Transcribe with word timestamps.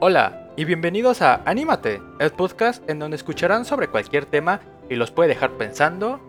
Hola 0.00 0.52
y 0.54 0.64
bienvenidos 0.64 1.22
a 1.22 1.42
Anímate, 1.44 2.00
el 2.20 2.30
podcast 2.30 2.88
en 2.88 3.00
donde 3.00 3.16
escucharán 3.16 3.64
sobre 3.64 3.88
cualquier 3.88 4.26
tema 4.26 4.60
y 4.88 4.94
los 4.94 5.10
puede 5.10 5.30
dejar 5.30 5.50
pensando, 5.58 6.20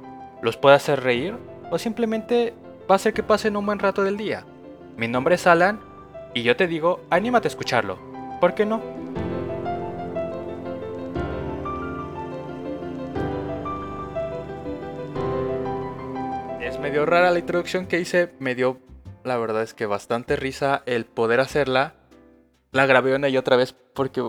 los 0.42 0.58
puede 0.58 0.76
hacer 0.76 1.03
reír 1.03 1.35
o 1.69 1.77
simplemente 1.77 2.55
va 2.90 2.93
a 2.93 2.97
hacer 2.97 3.13
que 3.13 3.21
pasen 3.21 3.55
un 3.55 3.67
buen 3.67 3.77
rato 3.77 4.01
del 4.01 4.17
día. 4.17 4.43
Mi 4.97 5.08
nombre 5.08 5.35
es 5.35 5.45
Alan 5.45 5.79
y 6.33 6.42
yo 6.42 6.55
te 6.55 6.66
digo, 6.66 7.01
anímate 7.11 7.47
a 7.47 7.50
escucharlo. 7.50 8.00
¿Por 8.41 8.55
qué 8.55 8.66
no? 8.66 8.82
Es 16.59 16.79
medio 16.79 17.05
rara 17.05 17.29
la 17.29 17.38
introducción 17.38 17.86
que 17.86 17.99
hice, 17.99 18.33
me 18.39 18.55
dio 18.55 18.79
la 19.23 19.38
verdad 19.38 19.61
es 19.61 19.75
que 19.75 19.86
bastante 19.86 20.38
risa 20.38 20.81
el 20.88 21.05
poder 21.05 21.39
hacerla 21.39 21.98
la 22.71 22.86
grabé 22.86 23.15
una 23.15 23.29
y 23.29 23.38
otra 23.38 23.55
vez 23.55 23.73
porque, 23.93 24.23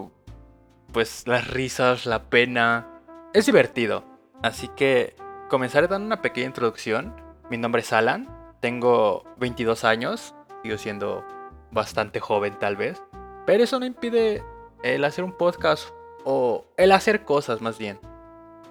pues, 0.93 1.27
las 1.27 1.49
risas, 1.49 2.07
la 2.07 2.31
pena, 2.31 2.89
es 3.35 3.47
divertido. 3.47 4.05
Así 4.43 4.69
que 4.69 5.15
comenzaré 5.49 5.89
dando 5.89 6.07
una 6.07 6.23
pequeña 6.23 6.47
introducción. 6.47 7.15
Mi 7.51 7.59
nombre 7.59 7.83
es 7.83 7.93
Alan, 7.93 8.29
tengo 8.61 9.25
22 9.39 9.85
años, 9.85 10.35
sigo 10.63 10.79
siendo 10.79 11.25
bastante 11.71 12.21
joven 12.21 12.59
tal 12.59 12.77
vez, 12.77 13.03
pero 13.47 13.63
eso 13.63 13.79
no 13.79 13.87
impide 13.87 14.43
el 14.83 15.05
hacer 15.05 15.25
un 15.25 15.33
podcast 15.33 15.91
o 16.25 16.67
el 16.77 16.93
hacer 16.93 17.25
cosas 17.25 17.61
más 17.61 17.79
bien. 17.79 17.99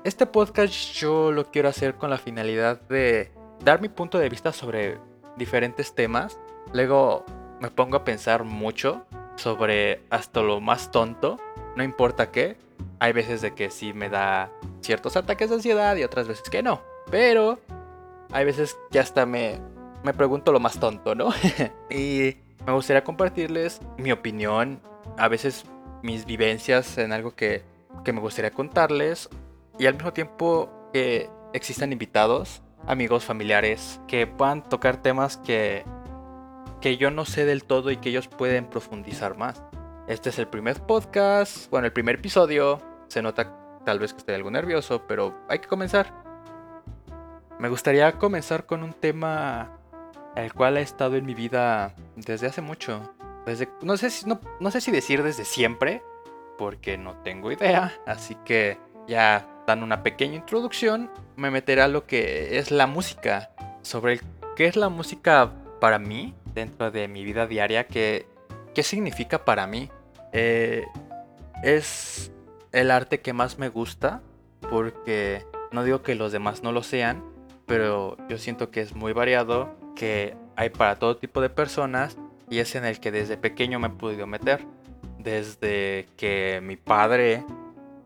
Este 0.04 0.26
podcast 0.26 0.74
yo 0.94 1.32
lo 1.32 1.52
quiero 1.52 1.70
hacer 1.70 1.96
con 1.96 2.10
la 2.10 2.18
finalidad 2.18 2.82
de 2.82 3.32
dar 3.64 3.82
mi 3.82 3.90
punto 3.90 4.18
de 4.18 4.30
vista 4.30 4.54
sobre 4.54 4.98
diferentes 5.36 5.94
temas. 5.94 6.40
Luego 6.74 7.26
me 7.60 7.70
pongo 7.70 7.98
a 7.98 8.06
pensar 8.06 8.44
mucho 8.46 9.06
sobre 9.40 10.02
hasta 10.10 10.42
lo 10.42 10.60
más 10.60 10.92
tonto, 10.92 11.38
no 11.76 11.84
importa 11.84 12.32
qué. 12.32 12.58
Hay 13.00 13.14
veces 13.14 13.42
de 13.42 13.54
que 13.54 13.72
sí 13.72 13.94
me 13.94 14.10
da 14.10 14.52
ciertos 14.82 15.16
ataques 15.16 15.50
de 15.50 15.56
ansiedad 15.56 15.96
y 15.96 16.04
otras 16.04 16.28
veces 16.28 16.50
que 16.50 16.62
no. 16.62 16.82
Pero 17.10 17.60
hay 18.32 18.46
veces 18.46 18.78
que 18.92 19.00
hasta 19.00 19.26
me, 19.26 19.60
me 20.04 20.14
pregunto 20.14 20.52
lo 20.52 20.60
más 20.60 20.80
tonto, 20.80 21.16
¿no? 21.16 21.30
y 21.90 22.36
me 22.66 22.74
gustaría 22.74 23.04
compartirles 23.04 23.82
mi 23.98 24.12
opinión, 24.12 24.82
a 25.18 25.28
veces 25.28 25.66
mis 26.04 26.26
vivencias 26.26 26.98
en 26.98 27.14
algo 27.14 27.36
que, 27.36 27.64
que 28.04 28.14
me 28.14 28.20
gustaría 28.20 28.52
contarles 28.52 29.30
y 29.78 29.86
al 29.86 29.96
mismo 29.96 30.14
tiempo 30.14 30.70
que 30.94 31.30
existan 31.54 31.92
invitados, 31.92 32.62
amigos, 32.86 33.26
familiares, 33.26 34.00
que 34.08 34.28
puedan 34.28 34.68
tocar 34.68 35.02
temas 35.02 35.38
que 35.38 35.84
que 36.82 36.98
yo 36.98 37.12
no 37.12 37.26
sé 37.26 37.46
del 37.46 37.64
todo 37.64 37.92
y 37.92 37.98
que 37.98 38.10
ellos 38.10 38.28
pueden 38.28 38.66
profundizar 38.66 39.38
más. 39.38 39.62
Este 40.08 40.30
es 40.30 40.40
el 40.40 40.48
primer 40.48 40.82
podcast, 40.82 41.70
bueno, 41.70 41.88
el 41.88 41.94
primer 41.94 42.16
episodio. 42.16 42.82
Se 43.08 43.22
nota 43.22 43.56
tal 43.86 44.00
vez 44.00 44.14
que 44.14 44.20
estoy 44.20 44.36
algo 44.36 44.52
nervioso, 44.52 45.06
pero 45.08 45.36
hay 45.50 45.60
que 45.60 45.68
comenzar. 45.68 46.14
Me 47.60 47.70
gustaría 47.70 48.12
comenzar 48.14 48.66
con 48.66 48.84
un 48.84 48.94
tema 48.94 49.78
el 50.36 50.54
cual 50.54 50.78
ha 50.78 50.82
estado 50.82 51.16
en 51.16 51.26
mi 51.26 51.34
vida 51.34 51.94
desde 52.16 52.48
hace 52.48 52.62
mucho. 52.62 53.14
Desde, 53.46 53.70
no, 53.82 53.98
sé 53.98 54.10
si, 54.10 54.26
no, 54.28 54.72
sé 54.72 54.82
si 54.82 54.92
decir 54.92 55.24
desde 55.24 55.44
siempre, 55.44 56.02
porque 56.58 56.98
no 56.98 57.18
tengo 57.24 57.52
idea. 57.52 57.94
Así 58.06 58.36
que 58.46 58.78
ya 59.08 59.48
dando 59.68 59.86
una 59.86 60.04
pequeña 60.04 60.36
introducción, 60.36 61.12
me 61.36 61.52
meteré 61.52 61.82
a 61.82 61.88
lo 61.88 62.06
que 62.06 62.58
es 62.58 62.72
la 62.72 62.88
música. 62.88 63.52
Sobre 63.82 64.22
qué 64.56 64.68
es 64.68 64.76
la 64.76 64.90
música 64.90 65.52
para 65.80 66.00
mí 66.00 66.36
dentro 66.54 66.92
de 66.92 67.08
mi 67.08 67.24
vida 67.24 67.48
diaria, 67.48 67.88
¿qué, 67.88 68.28
qué 68.74 68.84
significa 68.84 69.46
para 69.46 69.68
mí? 69.68 69.90
Eh, 70.32 70.86
es 71.64 72.32
el 72.72 72.92
arte 72.92 73.22
que 73.22 73.34
más 73.34 73.58
me 73.58 73.70
gusta, 73.70 74.22
porque 74.70 75.46
no 75.72 75.84
digo 75.84 76.02
que 76.02 76.16
los 76.16 76.32
demás 76.32 76.64
no 76.64 76.72
lo 76.72 76.84
sean, 76.84 77.24
pero 77.66 78.18
yo 78.28 78.38
siento 78.38 78.72
que 78.72 78.82
es 78.82 78.96
muy 78.96 79.14
variado, 79.14 79.76
que 79.96 80.36
hay 80.56 80.70
para 80.70 80.98
todo 80.98 81.18
tipo 81.18 81.42
de 81.42 81.50
personas 81.50 82.18
y 82.50 82.60
es 82.60 82.76
en 82.76 82.86
el 82.86 83.00
que 83.00 83.12
desde 83.12 83.38
pequeño 83.38 83.80
me 83.80 83.88
he 83.88 83.92
podido 83.92 84.28
meter. 84.28 84.66
Desde 85.20 86.08
que 86.18 86.62
mi 86.64 86.78
padre 86.78 87.44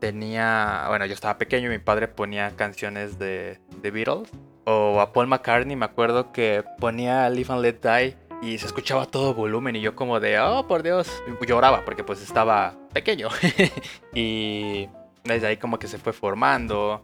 tenía, 0.00 0.84
bueno, 0.88 1.06
yo 1.06 1.14
estaba 1.14 1.38
pequeño 1.38 1.68
y 1.68 1.76
mi 1.76 1.78
padre 1.78 2.08
ponía 2.08 2.50
canciones 2.56 3.18
de, 3.18 3.58
de 3.80 3.90
Beatles. 3.90 4.30
O 4.66 5.00
a 5.00 5.12
Paul 5.12 5.28
McCartney, 5.28 5.76
me 5.76 5.84
acuerdo 5.84 6.32
que 6.32 6.64
ponía 6.78 7.28
Live 7.28 7.52
and 7.52 7.62
Let 7.62 7.80
Die 7.82 8.16
y 8.44 8.58
se 8.58 8.66
escuchaba 8.66 9.06
todo 9.06 9.32
volumen 9.32 9.74
y 9.74 9.80
yo 9.80 9.96
como 9.96 10.20
de, 10.20 10.38
oh, 10.38 10.66
por 10.68 10.82
Dios, 10.82 11.10
lloraba 11.46 11.84
porque 11.84 12.04
pues 12.04 12.20
estaba 12.20 12.74
pequeño. 12.92 13.28
y 14.14 14.86
desde 15.24 15.46
ahí 15.46 15.56
como 15.56 15.78
que 15.78 15.88
se 15.88 15.98
fue 15.98 16.12
formando. 16.12 17.02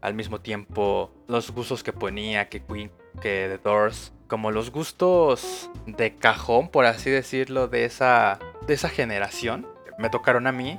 Al 0.00 0.14
mismo 0.14 0.40
tiempo, 0.40 1.12
los 1.26 1.50
gustos 1.50 1.82
que 1.82 1.92
ponía, 1.92 2.48
que 2.48 2.62
Queen, 2.62 2.90
que 3.20 3.48
The 3.50 3.58
Doors, 3.58 4.12
como 4.28 4.52
los 4.52 4.70
gustos 4.70 5.68
de 5.86 6.14
cajón, 6.14 6.68
por 6.68 6.86
así 6.86 7.10
decirlo, 7.10 7.66
de 7.66 7.84
esa, 7.84 8.38
de 8.66 8.74
esa 8.74 8.88
generación, 8.88 9.66
me 9.98 10.08
tocaron 10.08 10.46
a 10.46 10.52
mí. 10.52 10.78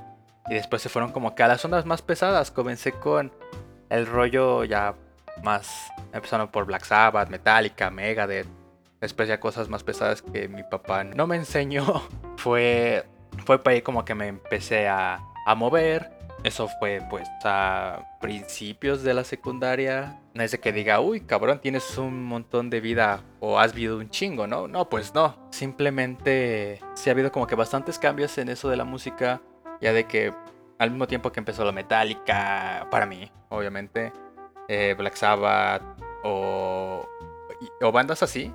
Y 0.50 0.54
después 0.54 0.82
se 0.82 0.90
fueron 0.90 1.12
como 1.12 1.36
que 1.36 1.44
a 1.44 1.50
las 1.50 1.64
ondas 1.66 1.86
más 1.86 2.02
pesadas. 2.02 2.50
Comencé 2.50 2.94
con 2.94 3.32
el 3.90 4.08
rollo 4.08 4.64
ya 4.64 4.96
más, 5.44 5.92
empezando 6.14 6.50
por 6.50 6.66
Black 6.66 6.86
Sabbath, 6.86 7.30
Metallica, 7.30 7.92
Megadeth, 7.92 8.48
después 9.02 9.28
ya 9.28 9.40
cosas 9.40 9.70
más 9.70 9.84
pesadas 9.84 10.22
que 10.22 10.48
mi 10.48 10.64
papá 10.64 11.04
no 11.04 11.28
me 11.28 11.36
enseñó, 11.36 12.04
fue, 12.38 13.06
fue 13.46 13.62
para 13.64 13.76
ahí 13.76 13.82
como 13.82 14.06
que 14.06 14.16
me 14.16 14.28
empecé 14.28 14.88
a, 14.88 15.20
a 15.46 15.56
mover. 15.56 16.18
Eso 16.42 16.70
fue 16.80 17.02
pues 17.10 17.28
a 17.44 18.18
principios 18.22 19.04
de 19.04 19.14
la 19.14 19.26
secundaria. 19.26 20.22
No 20.34 20.42
es 20.42 20.52
de 20.52 20.60
que 20.62 20.72
diga, 20.72 21.02
uy, 21.02 21.20
cabrón, 21.20 21.60
tienes 21.60 21.98
un 21.98 22.24
montón 22.24 22.70
de 22.70 22.80
vida 22.80 23.24
o 23.42 23.60
has 23.60 23.74
vivido 23.74 23.98
un 23.98 24.10
chingo, 24.10 24.48
¿no? 24.48 24.70
No, 24.70 24.88
pues 24.88 25.14
no. 25.14 25.36
Simplemente 25.52 26.80
sí 26.94 27.10
ha 27.10 27.14
habido 27.14 27.34
como 27.34 27.46
que 27.46 27.56
bastantes 27.56 28.00
cambios 28.00 28.38
en 28.38 28.48
eso 28.48 28.70
de 28.70 28.78
la 28.78 28.86
música. 28.86 29.42
Ya 29.82 29.92
de 29.92 30.06
que 30.06 30.34
al 30.78 30.92
mismo 30.92 31.08
tiempo 31.08 31.32
que 31.32 31.42
empezó 31.42 31.66
la 31.66 31.74
metálica, 31.74 32.88
para 32.90 33.06
mí, 33.06 33.30
obviamente, 33.50 34.14
eh, 34.70 34.96
Black 34.98 35.16
Sabbath 35.16 35.82
o, 36.24 37.06
o 37.82 37.92
bandas 37.92 38.24
así, 38.24 38.54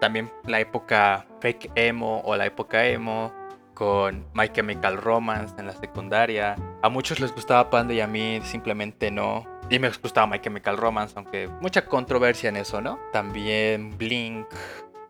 también 0.00 0.30
la 0.44 0.60
época 0.60 1.26
fake 1.40 1.70
emo 1.74 2.22
o 2.24 2.36
la 2.36 2.46
época 2.46 2.86
emo 2.86 3.32
con 3.74 4.26
My 4.34 4.48
Chemical 4.48 4.96
Romance 4.96 5.54
en 5.56 5.66
la 5.66 5.72
secundaria. 5.72 6.56
A 6.82 6.88
muchos 6.88 7.20
les 7.20 7.32
gustaba 7.32 7.70
Panda 7.70 7.94
y 7.94 8.00
a 8.00 8.08
mí 8.08 8.40
simplemente 8.42 9.10
no. 9.10 9.46
Y 9.70 9.78
me 9.78 9.88
gustaba 9.90 10.26
My 10.26 10.40
Chemical 10.40 10.76
Romance, 10.76 11.14
aunque 11.16 11.48
mucha 11.60 11.86
controversia 11.86 12.48
en 12.48 12.56
eso, 12.56 12.80
¿no? 12.80 12.98
También 13.12 13.96
Blink, 13.96 14.48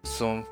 Zoom, 0.04 0.44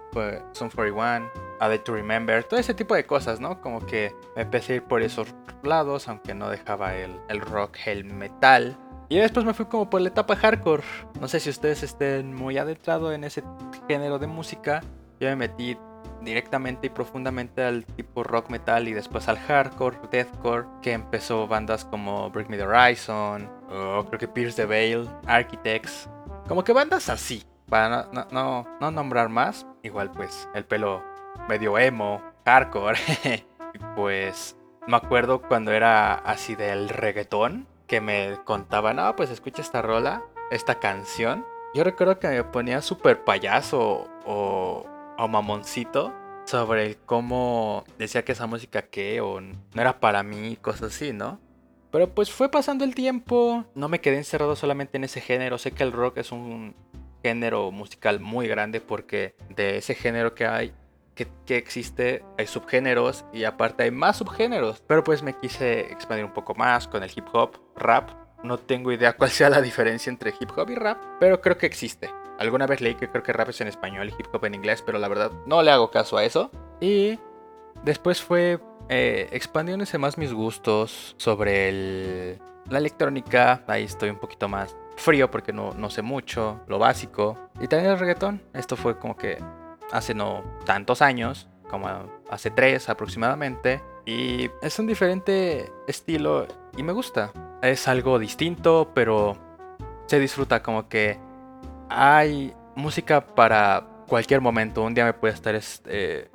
Zoom 0.54 0.70
41, 0.70 1.30
A 1.60 1.69
Day 1.69 1.78
to 1.80 1.92
Remember, 1.92 2.42
todo 2.44 2.58
ese 2.58 2.72
tipo 2.72 2.94
de 2.94 3.04
cosas, 3.04 3.38
¿no? 3.38 3.60
Como 3.60 3.84
que 3.84 4.14
me 4.34 4.42
empecé 4.42 4.72
a 4.72 4.76
ir 4.76 4.82
por 4.84 5.02
esos 5.02 5.34
lados, 5.62 6.08
aunque 6.08 6.34
no 6.34 6.48
dejaba 6.48 6.94
el, 6.94 7.20
el 7.28 7.41
rock, 7.41 7.76
el 7.84 8.04
metal. 8.04 8.78
Y 9.09 9.19
después 9.19 9.47
me 9.47 9.55
fui 9.55 9.67
como 9.67 9.89
por 9.89 10.00
la 10.00 10.09
etapa 10.09 10.34
hardcore. 10.37 10.83
No 11.21 11.28
sé 11.28 11.39
si 11.41 11.50
ustedes 11.50 11.83
estén 11.83 12.34
muy 12.34 12.59
adentrados 12.59 13.15
en 13.15 13.25
ese 13.25 13.44
género 13.89 14.19
de 14.19 14.27
música. 14.27 14.83
Yo 15.21 15.28
me 15.28 15.37
metí 15.37 15.78
directamente 16.22 16.89
y 16.89 16.91
profundamente 16.91 17.62
al 17.62 17.84
tipo 17.84 18.25
rock 18.25 18.50
metal 18.50 18.89
y 18.89 18.93
después 18.93 19.28
al 19.28 19.39
hardcore, 19.39 19.99
deathcore, 20.11 20.67
que 20.83 20.93
empezó 20.93 21.47
bandas 21.47 21.84
como 21.84 22.31
Break 22.31 22.49
Me 22.49 22.56
the 22.56 22.65
Horizon, 22.65 23.49
o 23.71 24.05
creo 24.06 24.19
que 24.19 24.28
Pierce 24.28 24.56
the 24.56 24.67
Veil, 24.67 25.09
Architects, 25.27 26.09
como 26.49 26.65
que 26.65 26.73
bandas 26.73 27.09
así, 27.09 27.44
para 27.69 28.09
no, 28.12 28.27
no, 28.31 28.67
no 28.81 28.91
nombrar 28.91 29.28
más. 29.28 29.67
Igual 29.83 30.11
pues 30.11 30.49
el 30.55 30.65
pelo 30.65 31.03
medio 31.49 31.78
emo, 31.78 32.21
hardcore, 32.44 32.99
pues 33.97 34.56
me 34.87 34.97
acuerdo 34.97 35.43
cuando 35.43 35.73
era 35.73 36.14
así 36.14 36.56
del 36.56 36.88
reggaetón, 36.88 37.69
que 37.87 38.00
me 38.00 38.38
contaban, 38.44 38.97
no, 38.97 39.17
pues 39.17 39.31
escucha 39.31 39.62
esta 39.62 39.83
rola, 39.83 40.25
esta 40.50 40.79
canción. 40.79 41.44
Yo 41.75 41.85
recuerdo 41.85 42.19
que 42.19 42.29
me 42.29 42.44
ponía 42.44 42.81
súper 42.83 43.25
payaso 43.25 44.09
o, 44.25 44.87
o 45.19 45.29
mamoncito 45.29 46.12
sobre 46.47 46.97
cómo 47.06 47.85
decía 47.99 48.25
que 48.25 48.33
esa 48.33 48.47
música 48.47 48.83
que 48.83 49.21
o 49.21 49.41
no 49.41 49.56
era 49.75 50.00
para 50.00 50.23
mí, 50.23 50.56
cosas 50.56 50.94
así, 50.94 51.12
¿no? 51.12 51.41
Pero 51.91 52.15
pues 52.15 52.31
fue 52.31 52.50
pasando 52.50 52.85
el 52.85 52.94
tiempo, 52.94 53.65
no 53.75 53.88
me 53.88 54.00
quedé 54.00 54.17
encerrado 54.17 54.56
solamente 54.56 54.97
en 54.97 55.05
ese 55.05 55.21
género, 55.21 55.59
sé 55.59 55.73
que 55.73 55.83
el 55.83 55.93
rock 55.93 56.19
es 56.19 56.33
un 56.33 56.75
género 57.23 57.71
musical 57.71 58.21
muy 58.21 58.47
grande 58.49 58.81
porque 58.81 59.35
de 59.55 59.79
ese 59.79 59.94
género 59.94 60.35
que 60.35 60.47
hay 60.47 60.73
que, 61.16 61.56
existe, 61.56 62.22
hay 62.38 62.46
subgéneros 62.46 63.24
y 63.32 63.44
aparte 63.44 63.84
hay 63.84 63.90
más 63.90 64.18
subgéneros. 64.18 64.82
Pero 64.86 65.02
pues 65.02 65.22
me 65.22 65.32
quise 65.32 65.80
expandir 65.92 66.24
un 66.24 66.32
poco 66.32 66.54
más 66.54 66.86
con 66.86 67.02
el 67.02 67.10
hip 67.14 67.26
hop, 67.32 67.58
rap. 67.74 68.10
No 68.44 68.58
tengo 68.58 68.92
idea 68.92 69.16
cuál 69.16 69.30
sea 69.30 69.48
la 69.48 69.62
diferencia 69.62 70.10
entre 70.10 70.34
hip 70.38 70.50
hop 70.56 70.70
y 70.70 70.74
rap, 70.74 70.98
pero 71.18 71.40
creo 71.40 71.56
que 71.56 71.66
existe. 71.66 72.10
Alguna 72.38 72.66
vez 72.66 72.82
leí 72.82 72.94
que 72.94 73.08
creo 73.08 73.22
que 73.22 73.32
rap 73.32 73.48
es 73.48 73.60
en 73.62 73.68
español 73.68 74.08
y 74.08 74.12
hip 74.12 74.28
hop 74.32 74.44
en 74.44 74.54
inglés, 74.54 74.82
pero 74.84 74.98
la 74.98 75.08
verdad 75.08 75.32
no 75.46 75.62
le 75.62 75.70
hago 75.70 75.90
caso 75.90 76.18
a 76.18 76.24
eso. 76.24 76.50
Y 76.80 77.18
después 77.82 78.20
fue 78.20 78.60
eh, 78.90 79.28
expandiéndose 79.32 79.96
más 79.96 80.18
mis 80.18 80.34
gustos 80.34 81.14
sobre 81.16 81.70
el, 81.70 82.38
la 82.68 82.78
electrónica, 82.78 83.64
ahí 83.66 83.84
estoy 83.84 84.10
un 84.10 84.18
poquito 84.18 84.48
más 84.48 84.76
frío 84.96 85.30
porque 85.30 85.52
no, 85.52 85.72
no 85.72 85.88
sé 85.88 86.02
mucho, 86.02 86.60
lo 86.68 86.78
básico. 86.78 87.38
Y 87.60 87.68
también 87.68 87.92
el 87.92 87.98
reggaetón, 87.98 88.42
esto 88.52 88.76
fue 88.76 88.98
como 88.98 89.16
que 89.16 89.38
hace 89.93 90.15
no 90.15 90.43
tantos 90.65 91.03
años, 91.03 91.49
como 91.69 91.88
hace 92.31 92.50
tres 92.50 92.88
aproximadamente. 92.88 93.83
Y 94.05 94.50
es 94.62 94.79
un 94.79 94.87
diferente 94.87 95.73
estilo 95.88 96.47
y 96.77 96.83
me 96.83 96.93
gusta. 96.93 97.33
Es 97.62 97.88
algo 97.88 98.19
distinto, 98.19 98.93
pero 98.94 99.37
se 100.06 100.21
disfruta 100.21 100.62
como 100.62 100.88
que 100.88 101.19
hay 101.88 102.55
música 102.75 103.27
para 103.27 103.87
cualquier 104.06 104.41
momento. 104.41 104.83
Un 104.83 104.94
día 104.94 105.05
me 105.05 105.12
puedes 105.12 105.37
estar, 105.37 105.55
este, 105.55 106.31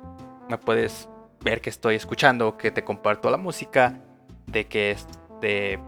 me 0.48 0.58
puedes 0.58 1.08
ver 1.40 1.60
que 1.60 1.70
estoy 1.70 1.96
escuchando, 1.96 2.56
que 2.56 2.70
te 2.70 2.84
comparto 2.84 3.30
la 3.30 3.36
música, 3.36 3.98
de 4.46 4.66
que 4.66 4.92
es 4.92 5.06
de, 5.40 5.78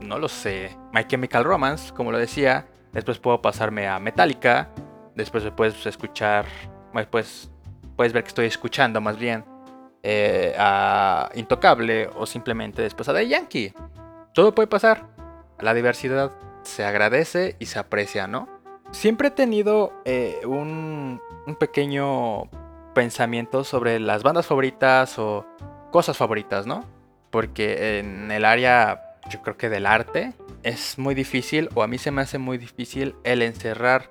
no 0.00 0.18
lo 0.18 0.28
sé, 0.28 0.76
My 0.92 1.04
Chemical 1.06 1.44
Romance, 1.44 1.92
como 1.92 2.10
lo 2.12 2.18
decía. 2.18 2.66
Después 2.92 3.18
puedo 3.18 3.42
pasarme 3.42 3.86
a 3.86 3.98
Metallica. 3.98 4.70
Después 5.14 5.44
me 5.44 5.52
puedes 5.52 5.84
escuchar, 5.84 6.46
después 6.94 7.50
puedes 7.96 8.12
ver 8.12 8.22
que 8.22 8.28
estoy 8.28 8.46
escuchando 8.46 9.00
más 9.00 9.18
bien 9.18 9.44
eh, 10.02 10.54
a 10.58 11.30
Intocable 11.34 12.08
o 12.14 12.26
simplemente 12.26 12.82
después 12.82 13.08
a 13.08 13.14
The 13.14 13.26
Yankee. 13.26 13.74
Todo 14.32 14.54
puede 14.54 14.68
pasar. 14.68 15.06
La 15.60 15.74
diversidad 15.74 16.30
se 16.62 16.84
agradece 16.84 17.56
y 17.58 17.66
se 17.66 17.78
aprecia, 17.78 18.26
¿no? 18.26 18.48
Siempre 18.90 19.28
he 19.28 19.30
tenido 19.32 19.92
eh, 20.04 20.40
un 20.44 21.20
pequeño 21.58 22.48
pensamiento 22.94 23.64
sobre 23.64 24.00
las 24.00 24.22
bandas 24.22 24.46
favoritas 24.46 25.18
o 25.18 25.46
cosas 25.90 26.16
favoritas, 26.16 26.66
¿no? 26.66 26.84
Porque 27.30 27.98
en 27.98 28.30
el 28.30 28.44
área, 28.44 29.16
yo 29.30 29.42
creo 29.42 29.56
que 29.56 29.68
del 29.68 29.86
arte, 29.86 30.32
es 30.62 30.98
muy 30.98 31.14
difícil, 31.14 31.68
o 31.74 31.82
a 31.82 31.86
mí 31.86 31.98
se 31.98 32.10
me 32.10 32.22
hace 32.22 32.38
muy 32.38 32.58
difícil 32.58 33.14
el 33.24 33.42
encerrar 33.42 34.10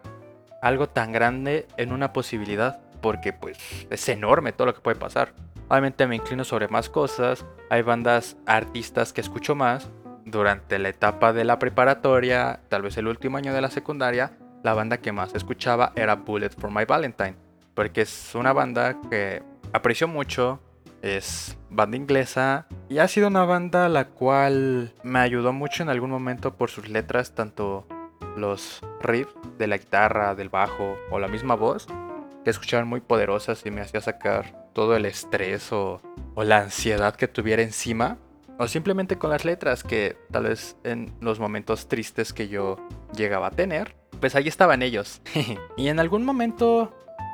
algo 0.62 0.88
tan 0.88 1.12
grande 1.12 1.68
en 1.78 1.92
una 1.92 2.14
posibilidad, 2.14 2.80
porque 3.02 3.34
pues 3.34 3.58
es 3.90 4.10
enorme 4.10 4.52
todo 4.52 4.68
lo 4.68 4.76
que 4.76 4.82
puede 4.82 4.98
pasar. 4.98 5.34
Obviamente 5.70 6.08
me 6.08 6.16
inclino 6.16 6.44
sobre 6.44 6.68
más 6.68 6.90
cosas, 6.90 7.46
hay 7.70 7.82
bandas 7.82 8.38
artistas 8.46 9.14
que 9.14 9.22
escucho 9.22 9.56
más. 9.56 9.90
Durante 10.26 10.78
la 10.78 10.90
etapa 10.90 11.32
de 11.32 11.46
la 11.46 11.58
preparatoria, 11.58 12.60
tal 12.68 12.82
vez 12.82 12.98
el 12.98 13.08
último 13.08 13.38
año 13.38 13.54
de 13.54 13.62
la 13.62 13.70
secundaria, 13.70 14.34
la 14.64 14.74
banda 14.74 14.98
que 14.98 15.14
más 15.14 15.34
escuchaba 15.34 15.94
era 15.96 16.16
Bullet 16.16 16.50
for 16.50 16.70
My 16.70 16.84
Valentine, 16.84 17.36
porque 17.74 18.02
es 18.02 18.36
una 18.36 18.52
banda 18.52 18.98
que 19.10 19.42
aprecio 19.72 20.08
mucho, 20.08 20.60
es 21.02 21.58
banda 21.70 21.96
inglesa 21.96 22.68
y 22.90 22.98
ha 22.98 23.08
sido 23.08 23.28
una 23.28 23.46
banda 23.46 23.88
la 23.88 24.06
cual 24.06 24.94
me 25.04 25.20
ayudó 25.20 25.54
mucho 25.54 25.84
en 25.84 25.90
algún 25.90 26.10
momento 26.10 26.56
por 26.56 26.70
sus 26.70 26.90
letras, 26.90 27.34
tanto 27.34 27.88
los 28.36 28.82
riffs 29.02 29.34
de 29.58 29.68
la 29.68 29.78
guitarra, 29.78 30.36
del 30.36 30.50
bajo 30.50 30.98
o 31.12 31.20
la 31.20 31.28
misma 31.28 31.56
voz, 31.56 31.88
que 32.44 32.50
escuchaban 32.50 32.88
muy 32.88 33.02
poderosas 33.02 33.66
y 33.66 33.72
me 33.72 33.82
hacía 33.82 34.02
sacar 34.02 34.70
todo 34.74 34.96
el 34.96 35.06
estrés 35.06 35.72
o, 35.72 36.02
o 36.36 36.44
la 36.44 36.60
ansiedad 36.60 37.16
que 37.16 37.28
tuviera 37.28 37.62
encima. 37.62 38.18
O 38.60 38.68
simplemente 38.68 39.20
con 39.20 39.30
las 39.30 39.46
letras 39.46 39.84
que 39.84 40.18
tal 40.32 40.46
vez 40.46 40.78
en 40.84 41.14
los 41.22 41.40
momentos 41.40 41.88
tristes 41.88 42.34
que 42.34 42.48
yo 42.48 42.78
llegaba 43.16 43.48
a 43.48 43.52
tener, 43.52 43.96
pues 44.20 44.36
ahí 44.36 44.48
estaban 44.48 44.82
ellos. 44.82 45.22
y 45.78 45.90
en 45.90 46.00
algún 46.00 46.26
momento 46.26 46.92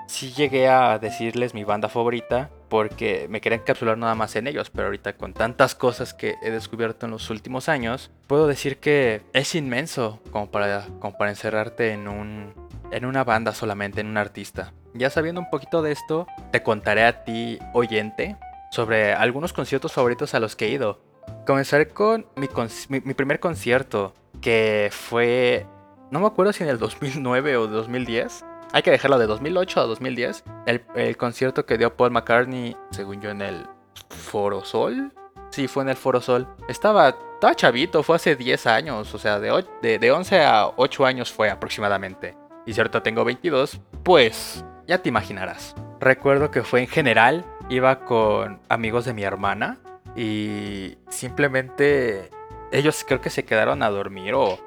sí 0.08 0.34
llegué 0.34 0.68
a 0.68 1.00
decirles 1.00 1.54
mi 1.54 1.64
banda 1.64 1.90
favorita 1.90 2.50
porque 2.74 3.28
me 3.30 3.40
quería 3.40 3.60
encapsular 3.60 4.00
nada 4.00 4.16
más 4.16 4.36
en 4.36 4.48
ellos, 4.48 4.72
pero 4.72 4.86
ahorita 4.86 5.16
con 5.16 5.36
tantas 5.36 5.76
cosas 5.76 6.16
que 6.16 6.38
he 6.42 6.50
descubierto 6.50 7.06
en 7.06 7.12
los 7.12 7.30
últimos 7.30 7.70
años, 7.70 8.10
puedo 8.26 8.48
decir 8.48 8.78
que 8.78 9.22
es 9.32 9.54
inmenso 9.54 10.20
como 10.32 10.50
para, 10.50 10.88
como 11.00 11.16
para 11.16 11.30
encerrarte 11.30 11.92
en, 11.92 12.08
un, 12.08 12.52
en 12.90 13.06
una 13.06 13.24
banda 13.24 13.54
solamente, 13.54 14.02
en 14.02 14.08
un 14.08 14.18
artista. 14.18 14.74
Ya 14.96 15.12
sabiendo 15.12 15.40
un 15.40 15.52
poquito 15.52 15.84
de 15.84 15.92
esto, 15.92 16.26
te 16.52 16.64
contaré 16.64 17.04
a 17.04 17.24
ti, 17.24 17.60
oyente, 17.74 18.38
sobre 18.72 19.14
algunos 19.14 19.54
conciertos 19.54 19.94
favoritos 19.94 20.34
a 20.34 20.40
los 20.40 20.56
que 20.56 20.66
he 20.66 20.70
ido. 20.70 21.00
Comenzaré 21.46 21.90
con 21.90 22.26
mi, 22.36 22.48
mi 22.90 23.14
primer 23.14 23.40
concierto, 23.40 24.16
que 24.42 24.90
fue 24.92 25.68
no 26.10 26.20
me 26.20 26.28
acuerdo 26.28 26.54
si 26.54 26.64
en 26.64 26.70
el 26.70 26.78
2009 26.78 27.58
o 27.58 27.68
2010. 27.68 28.46
Hay 28.74 28.82
que 28.82 28.90
dejarlo 28.90 29.20
de 29.20 29.28
2008 29.28 29.82
a 29.82 29.84
2010. 29.84 30.44
El, 30.66 31.18
concierto 31.18 31.66
que 31.66 31.78
dio 31.78 31.96
Paul 31.96 32.10
McCartney, 32.10 32.76
según 32.90 33.22
yo, 33.22 33.30
en 33.30 33.44
el 33.44 33.68
Foro 34.10 34.66
Sol. 34.66 35.14
Sí, 35.52 35.68
fue 35.68 35.84
en 35.84 35.90
el 35.90 35.96
Foro 35.96 36.20
Sol. 36.20 36.48
Estaba, 36.68 37.10
estaba 37.10 37.54
chavito, 37.54 38.02
fue 38.02 38.16
hace 38.16 38.36
10 38.36 38.66
años. 38.66 39.14
O 39.14 39.20
sea, 39.20 39.40
de, 39.40 39.64
de, 39.84 40.00
de 40.00 40.12
11 40.12 40.44
a 40.44 40.72
8 40.76 41.06
años 41.06 41.32
fue 41.32 41.52
aproximadamente. 41.52 42.36
Y 42.66 42.76
ahorita 42.76 43.04
tengo 43.04 43.24
22, 43.24 43.80
pues 44.02 44.66
ya 44.88 44.98
te 44.98 45.10
imaginarás. 45.10 45.76
Recuerdo 46.00 46.50
que 46.50 46.64
fue 46.64 46.82
en 46.82 46.88
general, 46.88 47.46
iba 47.70 48.06
con 48.06 48.60
amigos 48.70 49.06
de 49.06 49.14
mi 49.14 49.22
hermana 49.24 49.78
y 50.16 50.98
simplemente 51.10 52.32
ellos 52.72 53.06
creo 53.08 53.22
que 53.22 53.30
se 53.30 53.46
quedaron 53.46 53.84
a 53.84 53.90
dormir 53.90 54.34
o 54.34 54.58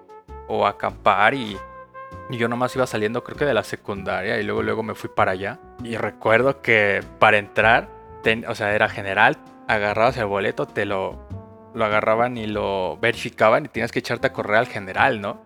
o 0.48 0.66
acampar 0.66 1.34
y, 1.34 1.56
yo 2.30 2.48
nomás 2.48 2.74
iba 2.74 2.86
saliendo 2.86 3.22
creo 3.22 3.36
que 3.36 3.44
de 3.44 3.54
la 3.54 3.62
secundaria 3.62 4.38
y 4.38 4.42
luego 4.42 4.62
luego 4.62 4.82
me 4.82 4.94
fui 4.94 5.10
para 5.14 5.32
allá. 5.32 5.60
Y 5.84 5.96
recuerdo 5.96 6.60
que 6.62 7.02
para 7.18 7.38
entrar, 7.38 7.88
o 8.48 8.54
sea, 8.54 8.74
era 8.74 8.88
general, 8.88 9.36
agarrabas 9.68 10.16
el 10.16 10.26
boleto, 10.26 10.66
te 10.66 10.84
lo, 10.84 11.28
lo 11.74 11.84
agarraban 11.84 12.36
y 12.36 12.46
lo 12.46 12.98
verificaban 12.98 13.66
y 13.66 13.68
tenías 13.68 13.92
que 13.92 14.00
echarte 14.00 14.26
a 14.26 14.32
correr 14.32 14.56
al 14.56 14.66
general, 14.66 15.20
¿no? 15.20 15.42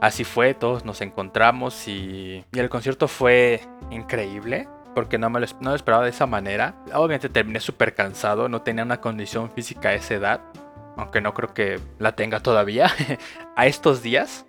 Así 0.00 0.24
fue, 0.24 0.54
todos 0.54 0.84
nos 0.84 1.00
encontramos 1.00 1.88
y, 1.88 2.44
y 2.52 2.58
el 2.58 2.68
concierto 2.68 3.06
fue 3.08 3.60
increíble 3.90 4.68
porque 4.94 5.18
no 5.18 5.30
me 5.30 5.40
lo, 5.40 5.46
no 5.60 5.70
lo 5.70 5.76
esperaba 5.76 6.04
de 6.04 6.10
esa 6.10 6.26
manera. 6.26 6.74
Obviamente 6.94 7.28
terminé 7.28 7.60
súper 7.60 7.94
cansado, 7.94 8.48
no 8.48 8.62
tenía 8.62 8.84
una 8.84 9.00
condición 9.00 9.50
física 9.50 9.90
a 9.90 9.94
esa 9.94 10.14
edad 10.14 10.40
aunque 10.96 11.20
no 11.20 11.34
creo 11.34 11.54
que 11.54 11.80
la 11.98 12.12
tenga 12.12 12.40
todavía, 12.40 12.90
a 13.56 13.66
estos 13.66 14.02
días, 14.02 14.46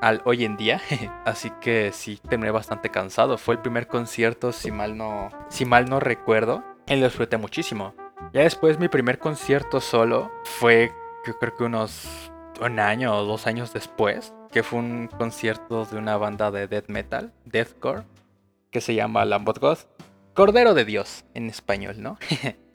al 0.00 0.22
hoy 0.24 0.44
en 0.44 0.56
día. 0.56 0.80
Así 1.24 1.50
que 1.60 1.92
sí, 1.92 2.20
terminé 2.28 2.50
bastante 2.50 2.90
cansado. 2.90 3.38
Fue 3.38 3.54
el 3.54 3.60
primer 3.60 3.86
concierto, 3.86 4.52
si 4.52 4.70
mal 4.70 4.96
no, 4.96 5.30
si 5.48 5.64
mal 5.64 5.88
no 5.88 6.00
recuerdo, 6.00 6.64
y 6.86 6.96
lo 6.96 7.06
disfruté 7.06 7.36
muchísimo. 7.36 7.94
Ya 8.32 8.42
después 8.42 8.78
mi 8.78 8.88
primer 8.88 9.18
concierto 9.18 9.80
solo 9.80 10.30
fue, 10.44 10.92
yo 11.26 11.38
creo 11.38 11.54
que 11.54 11.64
unos 11.64 12.30
un 12.60 12.78
año 12.78 13.14
o 13.14 13.24
dos 13.24 13.46
años 13.46 13.72
después, 13.72 14.32
que 14.50 14.62
fue 14.62 14.78
un 14.78 15.08
concierto 15.08 15.84
de 15.84 15.98
una 15.98 16.16
banda 16.16 16.50
de 16.50 16.66
death 16.66 16.88
metal, 16.88 17.32
deathcore, 17.44 18.04
que 18.70 18.80
se 18.80 18.94
llama 18.94 19.24
Lambot 19.24 19.58
God. 19.58 19.78
Cordero 20.34 20.74
de 20.74 20.84
Dios 20.84 21.24
en 21.34 21.48
español, 21.48 22.02
¿no? 22.02 22.18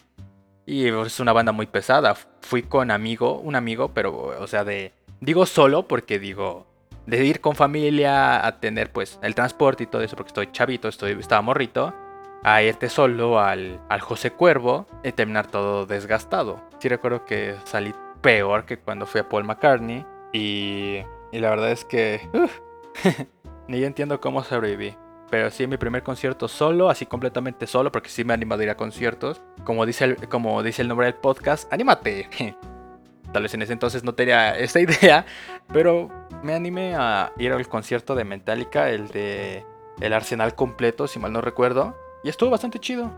Y 0.65 0.87
es 0.87 1.19
una 1.19 1.33
banda 1.33 1.51
muy 1.51 1.65
pesada. 1.65 2.15
Fui 2.41 2.63
con 2.63 2.91
amigo, 2.91 3.39
un 3.39 3.55
amigo, 3.55 3.89
pero, 3.93 4.27
o 4.39 4.47
sea, 4.47 4.63
de. 4.63 4.93
Digo 5.19 5.45
solo 5.45 5.87
porque 5.87 6.19
digo. 6.19 6.67
De 7.05 7.25
ir 7.25 7.41
con 7.41 7.55
familia 7.55 8.45
a 8.45 8.59
tener, 8.59 8.91
pues, 8.91 9.19
el 9.21 9.35
transporte 9.35 9.83
y 9.83 9.87
todo 9.87 10.01
eso, 10.01 10.15
porque 10.15 10.29
estoy 10.29 10.51
chavito, 10.51 10.87
estoy, 10.87 11.13
estaba 11.13 11.41
morrito. 11.41 11.93
A 12.43 12.63
irte 12.63 12.89
solo 12.89 13.39
al, 13.39 13.79
al 13.89 14.01
José 14.01 14.31
Cuervo 14.31 14.87
y 15.03 15.11
terminar 15.11 15.47
todo 15.47 15.85
desgastado. 15.85 16.59
Sí 16.79 16.89
recuerdo 16.89 17.23
que 17.25 17.55
salí 17.65 17.93
peor 18.21 18.65
que 18.65 18.79
cuando 18.79 19.05
fui 19.05 19.21
a 19.21 19.29
Paul 19.29 19.43
McCartney. 19.43 20.05
Y, 20.33 21.01
y 21.31 21.39
la 21.39 21.49
verdad 21.49 21.71
es 21.71 21.85
que. 21.85 22.21
ni 23.67 23.79
yo 23.79 23.87
entiendo 23.87 24.19
cómo 24.19 24.43
sobreviví. 24.43 24.95
Pero 25.29 25.49
sí, 25.49 25.65
mi 25.65 25.77
primer 25.77 26.03
concierto 26.03 26.49
solo, 26.49 26.89
así 26.89 27.05
completamente 27.05 27.65
solo, 27.65 27.89
porque 27.91 28.09
sí 28.09 28.25
me 28.25 28.33
he 28.33 28.35
animado 28.35 28.61
a 28.61 28.63
ir 28.65 28.69
a 28.69 28.75
conciertos. 28.75 29.41
Como 29.63 29.85
dice 29.85 30.03
el, 30.03 30.27
como 30.27 30.61
dice 30.61 30.81
el 30.81 30.89
nombre 30.89 31.05
del 31.05 31.15
podcast, 31.15 31.71
anímate. 31.71 32.29
Tal 33.31 33.43
vez 33.43 33.53
en 33.53 33.61
ese 33.61 33.71
entonces 33.71 34.03
no 34.03 34.13
tenía 34.13 34.57
esa 34.57 34.79
idea, 34.81 35.25
pero 35.71 36.09
me 36.43 36.53
animé 36.53 36.95
a 36.95 37.33
ir 37.37 37.51
al 37.51 37.67
concierto 37.67 38.15
de 38.15 38.23
Metallica, 38.23 38.89
el 38.89 39.07
de 39.09 39.65
El 39.99 40.13
Arsenal 40.13 40.55
completo, 40.55 41.07
si 41.07 41.19
mal 41.19 41.33
no 41.33 41.41
recuerdo. 41.41 41.95
Y 42.23 42.29
estuvo 42.29 42.49
bastante 42.49 42.79
chido. 42.79 43.11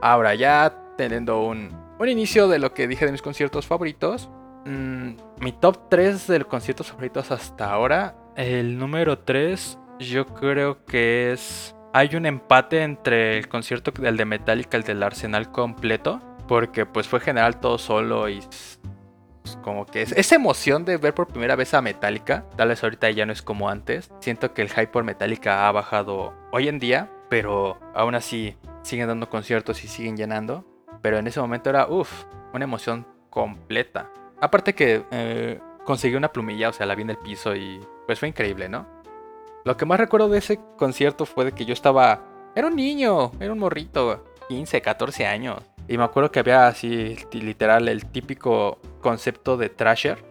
Ahora, 0.00 0.34
ya 0.34 0.94
teniendo 0.96 1.42
un, 1.42 1.70
un 1.98 2.08
inicio 2.08 2.48
de 2.48 2.58
lo 2.58 2.74
que 2.74 2.88
dije 2.88 3.06
de 3.06 3.12
mis 3.12 3.22
conciertos 3.22 3.66
favoritos. 3.66 4.28
Mm, 4.64 5.12
mi 5.40 5.52
top 5.52 5.88
3 5.88 6.26
de 6.26 6.38
los 6.40 6.48
conciertos 6.48 6.88
favoritos 6.88 7.30
hasta 7.30 7.70
ahora. 7.70 8.16
El 8.36 8.78
número 8.78 9.18
3 9.18 9.78
yo 9.98 10.26
creo 10.26 10.84
que 10.84 11.32
es... 11.32 11.74
Hay 11.94 12.16
un 12.16 12.24
empate 12.24 12.82
entre 12.82 13.38
el 13.38 13.48
concierto 13.48 13.90
del 13.90 14.16
de 14.16 14.24
Metallica 14.24 14.78
y 14.78 14.80
el 14.80 14.86
del 14.86 15.02
Arsenal 15.02 15.50
completo. 15.50 16.20
Porque 16.48 16.86
pues 16.86 17.06
fue 17.06 17.20
general 17.20 17.60
todo 17.60 17.78
solo 17.78 18.28
y 18.28 18.40
como 19.62 19.86
que 19.86 20.02
es, 20.02 20.12
esa 20.12 20.34
emoción 20.34 20.84
de 20.84 20.96
ver 20.96 21.14
por 21.14 21.28
primera 21.28 21.56
vez 21.56 21.74
a 21.74 21.82
Metallica, 21.82 22.44
tal 22.56 22.68
vez 22.68 22.82
ahorita 22.82 23.10
ya 23.10 23.26
no 23.26 23.32
es 23.32 23.42
como 23.42 23.68
antes. 23.68 24.10
Siento 24.20 24.54
que 24.54 24.62
el 24.62 24.70
hype 24.70 24.88
por 24.88 25.04
Metallica 25.04 25.68
ha 25.68 25.72
bajado 25.72 26.34
hoy 26.52 26.68
en 26.68 26.78
día, 26.78 27.10
pero 27.28 27.78
aún 27.94 28.14
así 28.14 28.56
siguen 28.82 29.08
dando 29.08 29.28
conciertos 29.28 29.84
y 29.84 29.88
siguen 29.88 30.16
llenando. 30.16 30.64
Pero 31.00 31.18
en 31.18 31.26
ese 31.26 31.40
momento 31.40 31.70
era, 31.70 31.88
uff, 31.88 32.24
una 32.52 32.64
emoción 32.64 33.06
completa. 33.30 34.10
Aparte 34.40 34.74
que 34.74 35.04
eh, 35.10 35.60
conseguí 35.84 36.14
una 36.14 36.32
plumilla, 36.32 36.68
o 36.68 36.72
sea, 36.72 36.86
la 36.86 36.94
vi 36.94 37.02
en 37.02 37.10
el 37.10 37.18
piso 37.18 37.54
y 37.54 37.80
pues 38.06 38.18
fue 38.18 38.28
increíble, 38.28 38.68
¿no? 38.68 38.86
Lo 39.64 39.76
que 39.76 39.86
más 39.86 39.98
recuerdo 39.98 40.28
de 40.28 40.38
ese 40.38 40.58
concierto 40.76 41.26
fue 41.26 41.52
que 41.52 41.64
yo 41.64 41.72
estaba... 41.72 42.24
Era 42.54 42.66
un 42.66 42.76
niño, 42.76 43.32
era 43.40 43.52
un 43.52 43.58
morrito, 43.58 44.24
15, 44.48 44.82
14 44.82 45.26
años. 45.26 45.62
Y 45.88 45.96
me 45.98 46.04
acuerdo 46.04 46.30
que 46.30 46.40
había 46.40 46.66
así, 46.66 47.16
literal, 47.32 47.88
el 47.88 48.06
típico 48.06 48.78
concepto 49.02 49.58
de 49.58 49.68
trasher. 49.68 50.24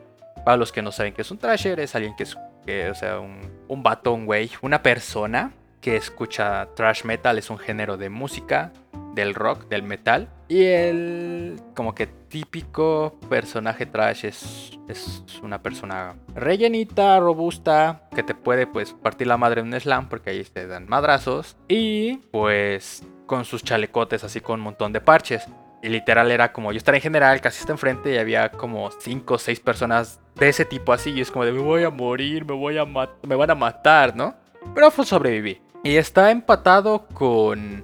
Para 0.43 0.57
los 0.57 0.71
que 0.71 0.81
no 0.81 0.91
saben 0.91 1.13
qué 1.13 1.21
es 1.21 1.29
un 1.29 1.37
trasher, 1.37 1.79
es 1.79 1.93
alguien 1.93 2.15
que 2.15 2.23
es, 2.23 2.35
o 2.35 2.95
sea, 2.95 3.19
un, 3.19 3.39
un 3.67 3.83
vato, 3.83 4.17
güey, 4.17 4.49
una 4.63 4.81
persona 4.81 5.51
que 5.81 5.95
escucha 5.95 6.67
trash 6.75 7.03
metal, 7.03 7.37
es 7.37 7.51
un 7.51 7.59
género 7.59 7.97
de 7.97 8.09
música, 8.09 8.71
del 9.13 9.33
rock, 9.33 9.67
del 9.67 9.83
metal. 9.83 10.29
Y 10.47 10.63
el 10.63 11.59
como 11.75 11.95
que 11.95 12.07
típico 12.07 13.19
personaje 13.29 13.85
trash 13.85 14.25
es, 14.25 14.79
es 14.87 15.23
una 15.41 15.61
persona 15.61 16.15
rellenita, 16.35 17.19
robusta, 17.19 18.07
que 18.13 18.23
te 18.23 18.35
puede 18.35 18.67
pues 18.67 18.93
partir 18.93 19.27
la 19.27 19.37
madre 19.37 19.61
en 19.61 19.67
un 19.67 19.79
slam 19.79 20.09
porque 20.09 20.31
ahí 20.31 20.43
te 20.43 20.67
dan 20.67 20.87
madrazos. 20.87 21.57
Y 21.67 22.17
pues 22.31 23.03
con 23.25 23.45
sus 23.45 23.63
chalecotes 23.63 24.23
así 24.23 24.41
con 24.41 24.59
un 24.59 24.65
montón 24.65 24.91
de 24.91 25.01
parches. 25.01 25.45
Y 25.83 25.89
literal 25.89 26.31
era 26.31 26.53
como 26.53 26.71
yo 26.71 26.77
estar 26.77 26.93
en 26.93 27.01
general, 27.01 27.41
casi 27.41 27.59
está 27.59 27.71
enfrente 27.71 28.13
y 28.13 28.17
había 28.17 28.51
como 28.51 28.91
5 28.91 29.33
o 29.33 29.37
6 29.37 29.59
personas 29.61 30.19
de 30.35 30.49
ese 30.49 30.65
tipo 30.65 30.93
así. 30.93 31.11
Y 31.11 31.21
es 31.21 31.31
como 31.31 31.45
de 31.45 31.51
me 31.51 31.59
voy 31.59 31.83
a 31.83 31.89
morir, 31.89 32.45
me 32.45 32.53
voy 32.53 32.77
a 32.77 32.85
me 32.85 33.35
van 33.35 33.49
a 33.49 33.55
matar, 33.55 34.15
¿no? 34.15 34.35
Pero 34.75 34.91
pues 34.91 35.07
sobreviví. 35.07 35.61
Y 35.83 35.95
está 35.95 36.29
empatado 36.29 37.07
con 37.07 37.83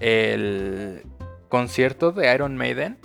el 0.00 1.04
concierto 1.48 2.10
de 2.10 2.34
Iron 2.34 2.56
Maiden. 2.56 2.98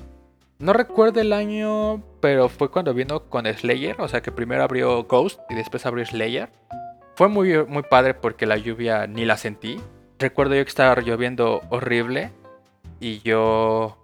No 0.57 0.73
recuerdo 0.73 1.21
el 1.21 1.33
año, 1.33 2.03
pero 2.19 2.49
fue 2.49 2.71
cuando 2.71 2.93
vino 2.93 3.29
con 3.29 3.45
Slayer. 3.45 4.01
O 4.01 4.07
sea 4.07 4.21
que 4.21 4.31
primero 4.31 4.63
abrió 4.63 5.03
Ghost 5.03 5.39
y 5.49 5.55
después 5.55 5.85
abrió 5.85 6.05
Slayer. 6.05 6.49
Fue 7.15 7.27
muy, 7.27 7.65
muy 7.65 7.83
padre 7.83 8.15
porque 8.15 8.47
la 8.47 8.57
lluvia 8.57 9.05
ni 9.05 9.25
la 9.25 9.37
sentí. 9.37 9.79
Recuerdo 10.17 10.55
yo 10.55 10.63
que 10.63 10.69
estaba 10.69 10.99
lloviendo 11.01 11.61
horrible 11.69 12.31
y 12.99 13.21
yo 13.21 14.00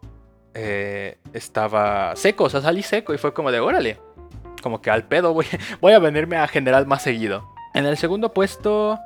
eh, 0.54 1.18
estaba 1.34 2.16
seco, 2.16 2.46
o 2.46 2.50
sea, 2.50 2.62
salí 2.62 2.84
seco 2.84 3.14
y 3.14 3.18
fue 3.18 3.34
como 3.34 3.52
de 3.52 3.60
órale. 3.60 4.00
Como 4.62 4.82
que 4.82 4.90
al 4.90 5.04
pedo 5.04 5.34
voy, 5.34 5.46
voy 5.82 5.94
a 5.94 6.00
venirme 6.00 6.38
a 6.38 6.48
general 6.48 6.88
más 6.88 7.04
seguido. 7.04 7.48
En 7.74 7.86
el 7.86 7.98
segundo 7.98 8.34
puesto 8.34 9.00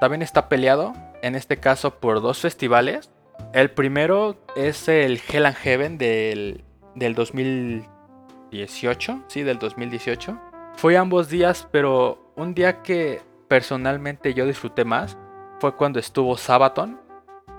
también 0.00 0.22
está 0.22 0.48
peleado, 0.48 0.92
en 1.22 1.34
este 1.34 1.56
caso 1.56 1.98
por 1.98 2.20
dos 2.20 2.38
festivales. 2.38 3.10
El 3.52 3.70
primero 3.70 4.36
es 4.56 4.88
el 4.88 5.20
Hell 5.28 5.46
and 5.46 5.56
Heaven 5.56 5.98
del, 5.98 6.64
del 6.94 7.14
2018, 7.14 9.24
sí, 9.28 9.42
del 9.42 9.58
2018. 9.58 10.38
Fue 10.76 10.96
ambos 10.96 11.28
días, 11.28 11.68
pero 11.70 12.32
un 12.36 12.54
día 12.54 12.82
que 12.82 13.20
personalmente 13.48 14.34
yo 14.34 14.46
disfruté 14.46 14.84
más 14.84 15.16
fue 15.60 15.74
cuando 15.74 15.98
estuvo 15.98 16.36
Sabaton. 16.36 17.00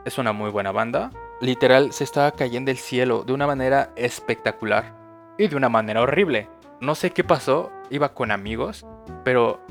Es 0.05 0.17
una 0.17 0.31
muy 0.31 0.51
buena 0.51 0.71
banda. 0.71 1.11
Literal, 1.41 1.93
se 1.93 2.03
estaba 2.03 2.31
cayendo 2.31 2.69
el 2.69 2.77
cielo 2.77 3.23
de 3.23 3.31
una 3.31 3.47
manera 3.47 3.91
espectacular 3.95 4.93
y 5.37 5.47
de 5.47 5.55
una 5.55 5.69
manera 5.69 6.01
horrible. 6.01 6.49
No 6.81 6.95
sé 6.95 7.11
qué 7.11 7.23
pasó, 7.23 7.71
iba 7.89 8.13
con 8.13 8.31
amigos, 8.31 8.85
pero 9.23 9.61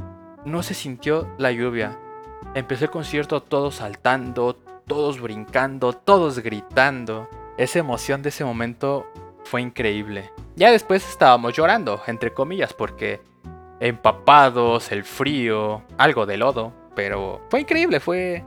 no 0.46 0.62
se 0.62 0.72
sintió 0.72 1.28
la 1.36 1.52
lluvia. 1.52 1.98
Empecé 2.54 2.86
el 2.86 2.90
concierto 2.90 3.42
todos 3.42 3.76
saltando, 3.76 4.54
todos 4.86 5.20
brincando, 5.20 5.92
todos 5.92 6.38
gritando. 6.38 7.28
Esa 7.58 7.80
emoción 7.80 8.22
de 8.22 8.30
ese 8.30 8.44
momento 8.44 9.06
fue 9.44 9.60
increíble. 9.60 10.32
Ya 10.56 10.70
después 10.70 11.06
estábamos 11.08 11.54
llorando, 11.54 12.00
entre 12.06 12.32
comillas, 12.32 12.72
porque 12.72 13.20
empapados, 13.80 14.90
el 14.90 15.04
frío, 15.04 15.82
algo 15.98 16.24
de 16.24 16.38
lodo, 16.38 16.72
pero 16.94 17.42
fue 17.50 17.60
increíble, 17.60 18.00
fue, 18.00 18.42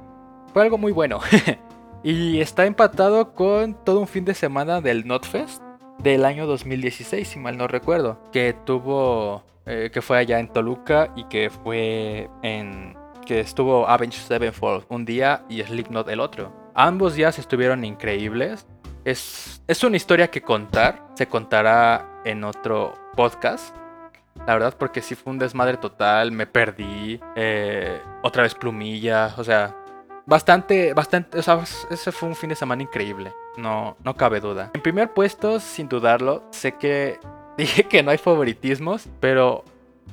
fue 0.54 0.63
algo 0.63 0.78
muy 0.78 0.92
bueno. 0.92 1.20
y 2.03 2.41
está 2.41 2.65
empatado 2.65 3.34
con 3.34 3.74
todo 3.86 4.00
un 4.00 4.08
fin 4.08 4.25
de 4.25 4.34
semana 4.34 4.81
del 4.81 5.08
Notfest 5.08 5.62
del 6.00 6.25
año 6.25 6.48
2016, 6.48 7.27
si 7.27 7.39
mal 7.39 7.58
no 7.58 7.67
recuerdo, 7.67 8.20
que 8.31 8.55
tuvo, 8.65 9.43
eh, 9.65 9.91
que 9.93 10.01
fue 10.01 10.17
allá 10.17 10.39
en 10.39 10.48
Toluca 10.48 11.12
y 11.15 11.25
que 11.25 11.50
fue 11.50 12.29
en 12.41 12.98
que 13.25 13.39
estuvo 13.39 13.88
Avenged 13.88 14.22
Sevenfold 14.22 14.86
un 14.89 15.05
día 15.05 15.43
y 15.48 15.62
Slipknot 15.62 16.10
el 16.10 16.20
otro. 16.20 16.51
Ambos 16.74 17.15
días 17.15 17.38
estuvieron 17.38 17.84
increíbles. 17.86 18.65
Es, 19.05 19.62
es 19.67 19.84
una 19.84 19.98
historia 19.98 20.29
que 20.29 20.41
contar, 20.41 21.08
se 21.15 21.27
contará 21.27 22.22
en 22.25 22.43
otro 22.43 22.93
podcast. 23.15 23.75
La 24.48 24.53
verdad, 24.53 24.75
porque 24.77 25.01
sí 25.01 25.13
fue 25.13 25.31
un 25.34 25.39
desmadre 25.39 25.77
total, 25.77 26.31
me 26.31 26.48
perdí, 26.48 27.20
eh, 27.36 28.01
otra 28.24 28.43
vez 28.43 28.55
plumilla, 28.55 29.36
o 29.38 29.43
sea, 29.43 29.75
bastante, 30.25 30.94
bastante, 30.94 31.40
o 31.40 31.42
sea, 31.42 31.63
ese 31.90 32.12
fue 32.12 32.30
un 32.30 32.36
fin 32.36 32.50
de 32.50 32.56
semana 32.56 32.84
increíble, 32.84 33.34
no, 33.58 33.98
no 34.04 34.16
cabe 34.16 34.40
duda. 34.40 34.72
En 34.74 34.82
primer 34.82 35.13
puesto, 35.13 35.60
sin 35.60 35.90
dudarlo, 35.90 36.44
sé 36.51 36.74
que 36.74 37.20
dije 37.58 37.84
que 37.84 38.04
no 38.04 38.12
hay 38.12 38.18
favoritismos, 38.18 39.08
pero 39.20 39.63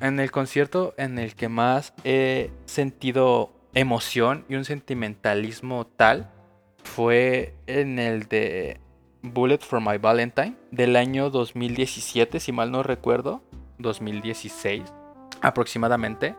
en 0.00 0.20
el 0.20 0.30
concierto 0.30 0.94
en 0.96 1.18
el 1.18 1.34
que 1.34 1.48
más 1.48 1.92
he 2.04 2.50
sentido 2.66 3.52
emoción 3.74 4.44
y 4.48 4.54
un 4.54 4.64
sentimentalismo 4.64 5.86
tal 5.86 6.30
fue 6.82 7.54
en 7.66 7.98
el 7.98 8.28
de 8.28 8.80
Bullet 9.22 9.58
for 9.58 9.80
My 9.80 9.98
Valentine 9.98 10.56
del 10.70 10.96
año 10.96 11.30
2017, 11.30 12.40
si 12.40 12.52
mal 12.52 12.70
no 12.70 12.82
recuerdo, 12.82 13.42
2016 13.78 14.84
aproximadamente, 15.40 16.34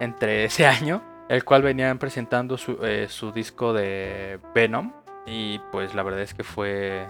entre 0.00 0.44
ese 0.44 0.66
año, 0.66 1.02
el 1.28 1.44
cual 1.44 1.62
venían 1.62 1.98
presentando 1.98 2.56
su, 2.56 2.78
eh, 2.82 3.06
su 3.08 3.32
disco 3.32 3.72
de 3.72 4.40
Venom 4.54 4.92
y 5.26 5.58
pues 5.72 5.94
la 5.94 6.02
verdad 6.02 6.20
es 6.20 6.34
que 6.34 6.44
fue 6.44 7.06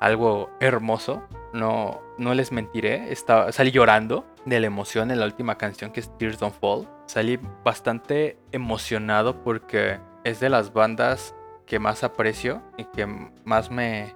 algo 0.00 0.50
hermoso. 0.60 1.22
No, 1.52 2.00
no 2.18 2.34
les 2.34 2.50
mentiré, 2.50 3.12
estaba, 3.12 3.52
salí 3.52 3.70
llorando 3.70 4.26
de 4.44 4.58
la 4.58 4.66
emoción 4.66 5.10
en 5.10 5.20
la 5.20 5.26
última 5.26 5.58
canción 5.58 5.92
que 5.92 6.00
es 6.00 6.16
Tears 6.18 6.38
Don't 6.38 6.54
Fall. 6.58 6.88
Salí 7.06 7.38
bastante 7.64 8.38
emocionado 8.50 9.42
porque 9.42 10.00
es 10.24 10.40
de 10.40 10.48
las 10.48 10.72
bandas 10.72 11.34
que 11.66 11.78
más 11.78 12.02
aprecio 12.04 12.62
y 12.76 12.84
que 12.84 13.06
más 13.44 13.70
me 13.70 14.12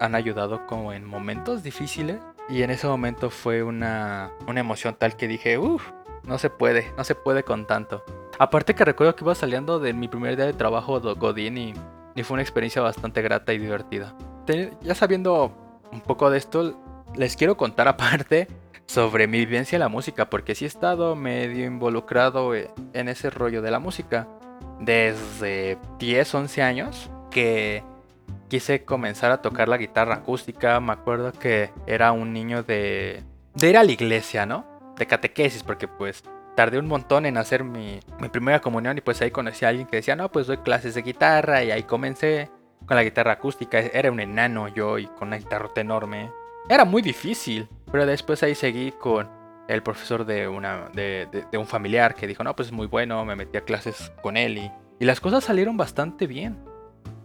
han 0.00 0.14
ayudado 0.14 0.66
como 0.66 0.92
en 0.92 1.04
momentos 1.04 1.62
difíciles. 1.62 2.18
Y 2.48 2.62
en 2.62 2.70
ese 2.70 2.86
momento 2.86 3.28
fue 3.28 3.62
una, 3.62 4.30
una 4.46 4.60
emoción 4.60 4.94
tal 4.98 5.16
que 5.16 5.26
dije, 5.26 5.58
uff, 5.58 5.90
no 6.22 6.38
se 6.38 6.50
puede, 6.50 6.92
no 6.96 7.04
se 7.04 7.14
puede 7.14 7.42
con 7.42 7.66
tanto. 7.66 8.04
Aparte 8.38 8.74
que 8.74 8.84
recuerdo 8.84 9.16
que 9.16 9.24
iba 9.24 9.34
saliendo 9.34 9.78
de 9.78 9.92
mi 9.92 10.08
primer 10.08 10.36
día 10.36 10.46
de 10.46 10.52
trabajo 10.52 11.00
de 11.00 11.14
Godín 11.14 11.56
y, 11.56 11.74
y 12.14 12.22
fue 12.22 12.34
una 12.34 12.42
experiencia 12.42 12.82
bastante 12.82 13.22
grata 13.22 13.52
y 13.52 13.58
divertida. 13.58 14.14
Ya 14.82 14.94
sabiendo 14.94 15.52
un 15.90 16.00
poco 16.00 16.30
de 16.30 16.38
esto, 16.38 16.78
les 17.14 17.36
quiero 17.36 17.56
contar 17.56 17.88
aparte 17.88 18.48
sobre 18.86 19.26
mi 19.26 19.38
vivencia 19.38 19.76
en 19.76 19.80
la 19.80 19.88
música, 19.88 20.30
porque 20.30 20.54
sí 20.54 20.64
he 20.64 20.68
estado 20.68 21.16
medio 21.16 21.66
involucrado 21.66 22.54
e, 22.54 22.70
en 22.92 23.08
ese 23.08 23.30
rollo 23.30 23.62
de 23.62 23.70
la 23.70 23.78
música. 23.78 24.28
Desde 24.80 25.78
10, 25.98 26.34
11 26.34 26.62
años 26.62 27.10
que 27.30 27.82
quise 28.48 28.84
comenzar 28.84 29.32
a 29.32 29.42
tocar 29.42 29.68
la 29.68 29.78
guitarra 29.78 30.16
acústica. 30.16 30.78
Me 30.80 30.92
acuerdo 30.92 31.32
que 31.32 31.70
era 31.86 32.12
un 32.12 32.32
niño 32.32 32.62
de, 32.62 33.22
de 33.54 33.70
ir 33.70 33.76
a 33.76 33.84
la 33.84 33.92
iglesia, 33.92 34.46
¿no? 34.46 34.64
De 34.96 35.06
catequesis, 35.06 35.62
porque 35.62 35.88
pues 35.88 36.22
tardé 36.56 36.78
un 36.78 36.88
montón 36.88 37.26
en 37.26 37.36
hacer 37.36 37.62
mi, 37.62 38.00
primera 38.32 38.60
comunión 38.60 38.98
y 38.98 39.02
pues 39.02 39.20
ahí 39.20 39.30
conocí 39.30 39.64
a 39.64 39.68
alguien 39.68 39.86
que 39.86 39.96
decía, 39.96 40.16
no, 40.16 40.32
pues 40.32 40.48
doy 40.48 40.56
clases 40.56 40.94
de 40.94 41.02
guitarra 41.02 41.62
y 41.62 41.70
ahí 41.70 41.84
comencé 41.84 42.50
con 42.86 42.96
la 42.96 43.04
guitarra 43.04 43.32
acústica. 43.32 43.78
Era 43.78 44.10
un 44.10 44.18
enano 44.18 44.66
yo 44.68 44.98
y 44.98 45.06
con 45.06 45.28
una 45.28 45.36
guitarra 45.36 45.70
enorme. 45.76 46.32
Era 46.68 46.84
muy 46.84 47.02
difícil, 47.02 47.68
pero 47.92 48.06
después 48.06 48.42
ahí 48.42 48.54
seguí 48.54 48.90
con 48.92 49.28
el 49.68 49.82
profesor 49.82 50.24
de, 50.24 50.48
una, 50.48 50.88
de, 50.94 51.46
un 51.52 51.66
familiar 51.66 52.14
que 52.14 52.26
dijo, 52.26 52.42
no, 52.42 52.56
pues 52.56 52.68
es 52.68 52.72
muy 52.72 52.86
bueno, 52.86 53.24
me 53.24 53.36
metí 53.36 53.58
a 53.58 53.60
clases 53.64 54.12
con 54.22 54.36
él 54.36 54.58
y, 54.58 54.72
y 54.98 55.04
las 55.04 55.20
cosas 55.20 55.44
salieron 55.44 55.76
bastante 55.76 56.26
bien. 56.26 56.58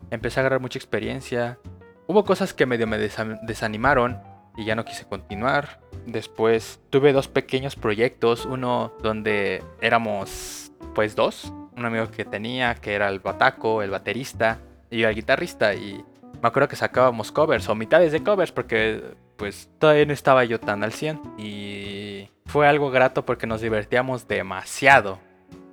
Empecé 0.09 0.39
a 0.39 0.41
agarrar 0.41 0.59
mucha 0.59 0.77
experiencia. 0.77 1.57
Hubo 2.05 2.25
cosas 2.25 2.53
que 2.53 2.65
medio 2.65 2.85
me 2.85 2.97
desanimaron 2.97 4.21
y 4.57 4.65
ya 4.65 4.75
no 4.75 4.85
quise 4.85 5.05
continuar. 5.05 5.79
Después 6.05 6.79
tuve 6.89 7.13
dos 7.13 7.27
pequeños 7.27 7.75
proyectos, 7.75 8.45
uno 8.45 8.93
donde 9.01 9.63
éramos 9.81 10.71
pues 10.95 11.15
dos, 11.15 11.53
un 11.77 11.85
amigo 11.85 12.09
que 12.11 12.25
tenía 12.25 12.75
que 12.75 12.93
era 12.93 13.09
el 13.09 13.19
bataco, 13.19 13.81
el 13.81 13.91
baterista, 13.91 14.59
y 14.91 15.03
el 15.03 15.15
guitarrista 15.15 15.73
y 15.73 16.03
me 16.41 16.47
acuerdo 16.47 16.67
que 16.67 16.75
sacábamos 16.75 17.31
covers 17.31 17.67
o 17.69 17.75
mitades 17.75 18.11
de 18.11 18.21
covers 18.21 18.51
porque 18.51 19.01
pues 19.37 19.69
todavía 19.79 20.05
no 20.05 20.13
estaba 20.13 20.43
yo 20.43 20.59
tan 20.59 20.83
al 20.83 20.91
100 20.91 21.19
y 21.37 22.29
fue 22.45 22.67
algo 22.67 22.91
grato 22.91 23.25
porque 23.25 23.47
nos 23.47 23.61
divertíamos 23.61 24.27
demasiado. 24.27 25.19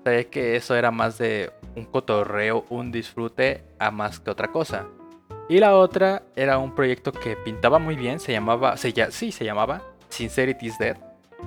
Sabía 0.04 0.30
que 0.30 0.56
eso 0.56 0.74
era 0.74 0.90
más 0.90 1.18
de 1.18 1.52
un 1.74 1.84
cotorreo, 1.84 2.64
un 2.70 2.92
disfrute 2.92 3.64
a 3.78 3.90
más 3.90 4.20
que 4.20 4.30
otra 4.30 4.48
cosa. 4.48 4.86
Y 5.48 5.58
la 5.60 5.76
otra 5.76 6.22
era 6.36 6.58
un 6.58 6.74
proyecto 6.74 7.10
que 7.10 7.34
pintaba 7.36 7.78
muy 7.78 7.96
bien, 7.96 8.20
se 8.20 8.32
llamaba, 8.32 8.76
se, 8.76 8.92
sí, 9.10 9.32
se 9.32 9.44
llamaba 9.44 9.82
Sincerity 10.10 10.66
is 10.66 10.78
Dead. 10.78 10.96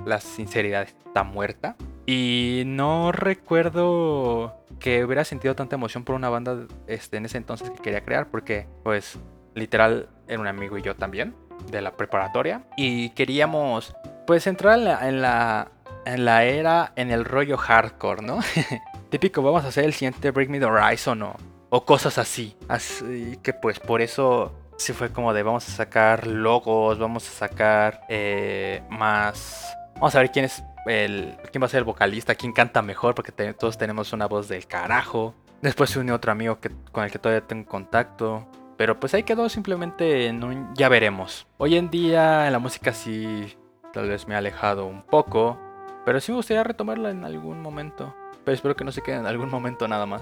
La 0.04 0.20
sinceridad 0.20 0.88
está 0.88 1.22
muerta. 1.22 1.76
Y 2.04 2.64
no 2.66 3.12
recuerdo 3.12 4.56
que 4.80 5.04
hubiera 5.04 5.24
sentido 5.24 5.54
tanta 5.54 5.76
emoción 5.76 6.02
por 6.02 6.16
una 6.16 6.28
banda 6.28 6.66
este, 6.88 7.18
en 7.18 7.26
ese 7.26 7.38
entonces 7.38 7.70
que 7.70 7.78
quería 7.80 8.04
crear, 8.04 8.26
porque 8.28 8.66
pues 8.82 9.18
literal 9.54 10.08
era 10.26 10.40
un 10.40 10.48
amigo 10.48 10.76
y 10.76 10.82
yo 10.82 10.96
también 10.96 11.34
de 11.70 11.80
la 11.80 11.92
preparatoria 11.92 12.64
y 12.76 13.10
queríamos 13.10 13.94
pues 14.26 14.48
entrar 14.48 14.80
en 15.04 15.22
la 15.22 16.44
era, 16.44 16.92
en 16.96 17.12
el 17.12 17.24
rollo 17.24 17.56
hardcore, 17.56 18.22
¿no? 18.22 18.40
Típico, 19.10 19.42
vamos 19.42 19.64
a 19.64 19.68
hacer 19.68 19.84
el 19.84 19.92
siguiente 19.92 20.32
Break 20.32 20.48
Me 20.48 20.58
the 20.58 20.64
Horizon 20.64 21.22
o, 21.22 21.36
o 21.74 21.86
cosas 21.86 22.18
así. 22.18 22.54
Así 22.68 23.38
que 23.42 23.54
pues 23.54 23.80
por 23.80 24.02
eso 24.02 24.52
sí 24.76 24.92
fue 24.92 25.10
como 25.10 25.32
de 25.32 25.42
vamos 25.42 25.66
a 25.66 25.72
sacar 25.72 26.26
logos, 26.26 26.98
vamos 26.98 27.26
a 27.26 27.32
sacar 27.32 28.02
eh, 28.10 28.82
más... 28.90 29.74
Vamos 29.94 30.14
a 30.14 30.18
ver 30.18 30.30
quién 30.30 30.44
es 30.44 30.62
el, 30.84 31.34
quién 31.50 31.62
va 31.62 31.66
a 31.66 31.70
ser 31.70 31.78
el 31.78 31.84
vocalista, 31.84 32.34
quién 32.34 32.52
canta 32.52 32.82
mejor, 32.82 33.14
porque 33.14 33.32
todos 33.54 33.78
tenemos 33.78 34.12
una 34.12 34.26
voz 34.26 34.48
del 34.48 34.66
carajo. 34.66 35.34
Después 35.62 35.88
se 35.88 35.98
unió 35.98 36.14
otro 36.14 36.30
amigo 36.30 36.60
que, 36.60 36.70
con 36.90 37.04
el 37.04 37.10
que 37.10 37.18
todavía 37.18 37.46
tengo 37.46 37.66
contacto. 37.66 38.46
Pero 38.76 39.00
pues 39.00 39.14
ahí 39.14 39.22
quedó 39.22 39.48
simplemente 39.48 40.26
en 40.26 40.44
un 40.44 40.74
ya 40.74 40.90
veremos. 40.90 41.46
Hoy 41.56 41.76
en 41.76 41.88
día 41.88 42.50
la 42.50 42.58
música 42.58 42.92
sí 42.92 43.56
tal 43.94 44.10
vez 44.10 44.28
me 44.28 44.34
ha 44.34 44.38
alejado 44.38 44.84
un 44.84 45.02
poco. 45.02 45.58
Pero 46.04 46.20
sí 46.20 46.32
me 46.32 46.36
gustaría 46.36 46.64
retomarla 46.64 47.10
en 47.10 47.24
algún 47.24 47.62
momento. 47.62 48.14
Pero 48.44 48.54
espero 48.54 48.76
que 48.76 48.84
no 48.84 48.92
se 48.92 49.00
quede 49.00 49.16
en 49.16 49.26
algún 49.26 49.48
momento 49.48 49.88
nada 49.88 50.04
más. 50.04 50.20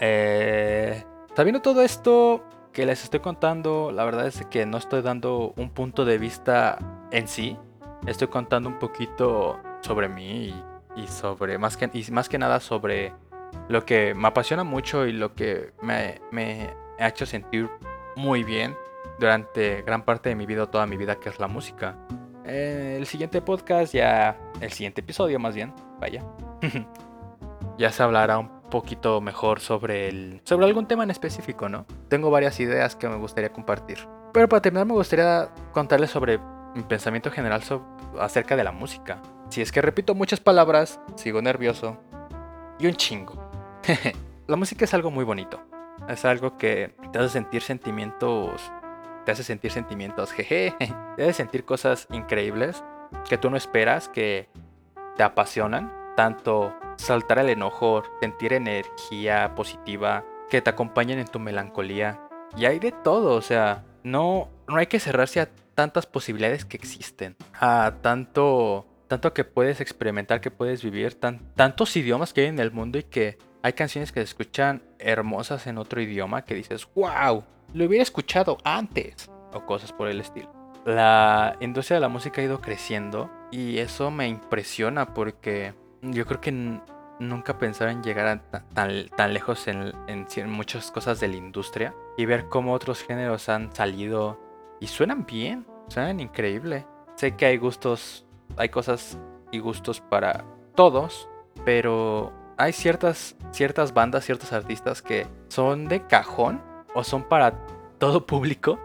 Eh, 0.00 1.04
sabiendo 1.36 1.60
todo 1.60 1.82
esto 1.82 2.42
que 2.72 2.86
les 2.86 3.04
estoy 3.04 3.20
contando, 3.20 3.92
la 3.92 4.04
verdad 4.04 4.26
es 4.26 4.44
que 4.46 4.64
no 4.64 4.78
estoy 4.78 5.02
dando 5.02 5.52
un 5.56 5.70
punto 5.70 6.04
de 6.04 6.18
vista 6.18 6.78
en 7.10 7.28
sí. 7.28 7.56
Estoy 8.06 8.28
contando 8.28 8.68
un 8.68 8.78
poquito 8.78 9.60
sobre 9.82 10.08
mí 10.08 10.54
y, 10.96 11.06
sobre 11.06 11.58
más 11.58 11.76
que, 11.76 11.90
más 12.10 12.28
que 12.28 12.38
nada 12.38 12.60
sobre 12.60 13.12
lo 13.68 13.84
que 13.84 14.14
me 14.14 14.28
apasiona 14.28 14.64
mucho 14.64 15.06
y 15.06 15.12
lo 15.12 15.34
que 15.34 15.72
me, 15.82 16.70
ha 16.98 17.08
hecho 17.08 17.26
sentir 17.26 17.68
muy 18.16 18.42
bien 18.42 18.74
durante 19.18 19.82
gran 19.82 20.04
parte 20.04 20.30
de 20.30 20.34
mi 20.34 20.46
vida, 20.46 20.70
toda 20.70 20.86
mi 20.86 20.96
vida, 20.96 21.16
que 21.16 21.28
es 21.28 21.38
la 21.38 21.46
música. 21.46 21.96
el 22.44 23.04
siguiente 23.06 23.42
podcast, 23.42 23.92
ya. 23.92 24.38
El 24.60 24.72
siguiente 24.72 25.02
episodio, 25.02 25.38
más 25.38 25.54
bien. 25.54 25.74
Vaya. 25.98 26.24
ya 27.78 27.90
se 27.90 28.02
hablará 28.02 28.38
un 28.38 28.59
poquito 28.70 29.20
mejor 29.20 29.60
sobre 29.60 30.08
el. 30.08 30.40
sobre 30.44 30.66
algún 30.66 30.86
tema 30.86 31.04
en 31.04 31.10
específico, 31.10 31.68
¿no? 31.68 31.86
Tengo 32.08 32.30
varias 32.30 32.58
ideas 32.60 32.96
que 32.96 33.08
me 33.08 33.16
gustaría 33.16 33.52
compartir. 33.52 33.98
Pero 34.32 34.48
para 34.48 34.62
terminar, 34.62 34.86
me 34.86 34.94
gustaría 34.94 35.50
contarles 35.72 36.10
sobre 36.10 36.38
mi 36.74 36.82
pensamiento 36.82 37.30
general 37.30 37.62
acerca 38.18 38.56
de 38.56 38.64
la 38.64 38.72
música. 38.72 39.20
Si 39.48 39.60
es 39.60 39.72
que 39.72 39.82
repito 39.82 40.14
muchas 40.14 40.40
palabras, 40.40 41.00
sigo 41.16 41.42
nervioso. 41.42 41.98
Y 42.78 42.86
un 42.86 42.94
chingo. 42.94 43.34
la 44.46 44.56
música 44.56 44.84
es 44.84 44.94
algo 44.94 45.10
muy 45.10 45.24
bonito. 45.24 45.60
Es 46.08 46.24
algo 46.24 46.56
que 46.56 46.94
te 47.12 47.18
hace 47.18 47.28
sentir 47.28 47.62
sentimientos. 47.62 48.72
Te 49.26 49.32
hace 49.32 49.42
sentir 49.42 49.72
sentimientos, 49.72 50.32
jeje. 50.32 50.74
Te 51.16 51.24
hace 51.24 51.32
sentir 51.34 51.64
cosas 51.64 52.06
increíbles 52.10 52.82
que 53.28 53.36
tú 53.36 53.50
no 53.50 53.56
esperas, 53.56 54.08
que 54.08 54.48
te 55.16 55.22
apasionan. 55.22 55.92
Tanto 56.16 56.74
saltar 57.00 57.38
el 57.38 57.48
enojo, 57.48 58.02
sentir 58.20 58.52
energía 58.52 59.54
positiva, 59.54 60.24
que 60.48 60.60
te 60.60 60.70
acompañen 60.70 61.18
en 61.18 61.26
tu 61.26 61.38
melancolía. 61.38 62.20
Y 62.56 62.66
hay 62.66 62.78
de 62.78 62.92
todo, 62.92 63.34
o 63.34 63.42
sea, 63.42 63.84
no, 64.02 64.48
no 64.68 64.76
hay 64.76 64.86
que 64.86 65.00
cerrarse 65.00 65.40
a 65.40 65.48
tantas 65.74 66.06
posibilidades 66.06 66.64
que 66.64 66.76
existen. 66.76 67.36
A 67.58 67.94
tanto 68.02 68.86
tanto 69.10 69.34
que 69.34 69.42
puedes 69.42 69.80
experimentar, 69.80 70.40
que 70.40 70.52
puedes 70.52 70.84
vivir, 70.84 71.14
tan, 71.14 71.40
tantos 71.56 71.96
idiomas 71.96 72.32
que 72.32 72.42
hay 72.42 72.46
en 72.46 72.60
el 72.60 72.70
mundo 72.70 72.96
y 72.96 73.02
que 73.02 73.38
hay 73.60 73.72
canciones 73.72 74.12
que 74.12 74.20
se 74.20 74.24
escuchan 74.24 74.84
hermosas 75.00 75.66
en 75.66 75.78
otro 75.78 76.00
idioma 76.00 76.44
que 76.44 76.54
dices, 76.54 76.86
wow, 76.94 77.44
lo 77.74 77.84
hubiera 77.84 78.04
escuchado 78.04 78.58
antes, 78.62 79.28
o 79.52 79.66
cosas 79.66 79.92
por 79.92 80.06
el 80.06 80.20
estilo. 80.20 80.52
La 80.86 81.56
industria 81.58 81.96
de 81.96 82.02
la 82.02 82.08
música 82.08 82.40
ha 82.40 82.44
ido 82.44 82.60
creciendo 82.60 83.30
y 83.50 83.78
eso 83.78 84.12
me 84.12 84.28
impresiona 84.28 85.12
porque 85.12 85.74
yo 86.02 86.26
creo 86.26 86.40
que 86.40 86.80
nunca 87.18 87.58
pensaba 87.58 87.90
en 87.90 88.02
llegar 88.02 88.26
a 88.26 88.42
tan, 88.74 89.08
tan 89.16 89.34
lejos 89.34 89.68
en, 89.68 89.92
en, 90.06 90.26
en 90.34 90.50
muchas 90.50 90.90
cosas 90.90 91.20
de 91.20 91.28
la 91.28 91.36
industria 91.36 91.94
y 92.16 92.24
ver 92.24 92.48
cómo 92.48 92.72
otros 92.72 93.02
géneros 93.02 93.48
han 93.48 93.74
salido 93.74 94.40
y 94.80 94.86
suenan 94.86 95.26
bien, 95.26 95.66
suenan 95.88 96.20
increíble. 96.20 96.86
Sé 97.16 97.36
que 97.36 97.46
hay 97.46 97.58
gustos 97.58 98.26
hay 98.56 98.68
cosas 98.68 99.18
y 99.50 99.58
gustos 99.58 100.00
para 100.00 100.44
todos, 100.74 101.28
pero 101.64 102.32
hay 102.56 102.72
ciertas, 102.72 103.36
ciertas 103.52 103.92
bandas, 103.94 104.24
ciertos 104.24 104.52
artistas 104.52 105.02
que 105.02 105.26
son 105.48 105.88
de 105.88 106.06
cajón 106.06 106.62
o 106.94 107.04
son 107.04 107.24
para 107.24 107.54
todo 107.98 108.26
público, 108.26 108.78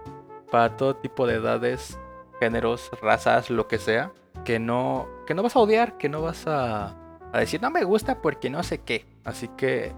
para 0.51 0.75
todo 0.77 0.95
tipo 0.95 1.27
de 1.27 1.35
edades, 1.35 1.99
géneros, 2.39 2.91
razas, 3.01 3.49
lo 3.49 3.67
que 3.67 3.77
sea, 3.77 4.11
que 4.43 4.59
no, 4.59 5.07
que 5.25 5.33
no 5.33 5.43
vas 5.43 5.55
a 5.55 5.59
odiar, 5.59 5.97
que 5.97 6.09
no 6.09 6.21
vas 6.21 6.45
a, 6.47 6.95
a 7.35 7.39
decir 7.39 7.61
no 7.61 7.69
me 7.69 7.83
gusta 7.83 8.21
porque 8.21 8.49
no 8.49 8.63
sé 8.63 8.79
qué. 8.79 9.05
Así 9.23 9.49
que 9.57 9.93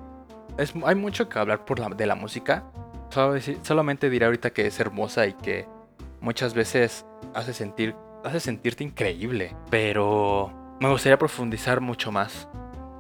es, 0.58 0.74
hay 0.86 0.96
mucho 0.96 1.30
que 1.30 1.40
hablar 1.40 1.66
por 1.66 1.80
la, 1.80 1.90
de 1.90 2.06
la 2.06 2.16
música. 2.16 2.66
solamente 3.64 4.10
diré 4.10 4.26
ahorita 4.26 4.52
que 4.52 4.68
es 4.68 4.80
hermosa 4.80 5.28
y 5.28 5.34
que 5.34 5.68
muchas 6.20 6.54
veces 6.54 7.06
hace 7.34 7.54
sentir 7.54 7.96
hace 8.24 8.40
sentirte 8.40 8.84
increíble, 8.84 9.56
pero 9.70 10.52
me 10.80 10.90
gustaría 10.90 11.18
profundizar 11.18 11.82
mucho 11.82 12.12
más 12.12 12.48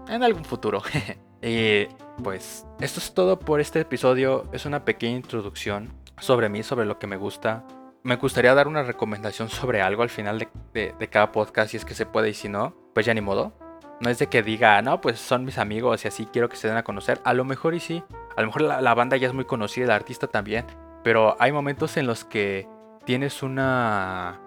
en 0.07 0.23
algún 0.23 0.45
futuro. 0.45 0.81
y 1.41 1.85
pues 2.23 2.65
esto 2.79 2.99
es 2.99 3.13
todo 3.13 3.39
por 3.39 3.59
este 3.59 3.81
episodio. 3.81 4.45
Es 4.51 4.65
una 4.65 4.85
pequeña 4.85 5.17
introducción 5.17 5.93
sobre 6.19 6.49
mí, 6.49 6.63
sobre 6.63 6.85
lo 6.85 6.99
que 6.99 7.07
me 7.07 7.17
gusta. 7.17 7.65
Me 8.03 8.15
gustaría 8.15 8.53
dar 8.53 8.67
una 8.67 8.83
recomendación 8.83 9.49
sobre 9.49 9.81
algo 9.81 10.03
al 10.03 10.09
final 10.09 10.47
de, 10.73 11.09
cada 11.09 11.31
podcast, 11.31 11.71
si 11.71 11.77
es 11.77 11.85
que 11.85 11.93
se 11.93 12.05
puede 12.05 12.29
y 12.29 12.33
si 12.33 12.47
no, 12.47 12.75
pues 12.93 13.05
ya 13.05 13.13
ni 13.13 13.21
modo. 13.21 13.53
No 13.99 14.09
es 14.09 14.19
de 14.19 14.27
que 14.27 14.43
diga, 14.43 14.81
no, 14.81 15.01
pues 15.01 15.19
son 15.19 15.43
mis 15.43 15.57
amigos 15.57 16.05
y 16.05 16.07
así 16.07 16.27
quiero 16.31 16.49
que 16.49 16.55
se 16.55 16.67
den 16.67 16.77
a 16.77 16.83
conocer. 16.83 17.19
A 17.23 17.33
lo 17.33 17.45
mejor 17.45 17.73
y 17.73 17.79
sí. 17.79 18.03
A 18.35 18.41
lo 18.41 18.47
mejor 18.47 18.61
la 18.61 18.93
banda 18.93 19.17
ya 19.17 19.27
es 19.27 19.33
muy 19.33 19.45
conocida, 19.45 19.85
el 19.85 19.91
artista 19.91 20.27
también. 20.27 20.65
Pero 21.03 21.35
hay 21.39 21.51
momentos 21.51 21.97
en 21.97 22.05
los 22.05 22.23
que 22.23 22.67
tienes 23.05 23.41
una 23.41 24.39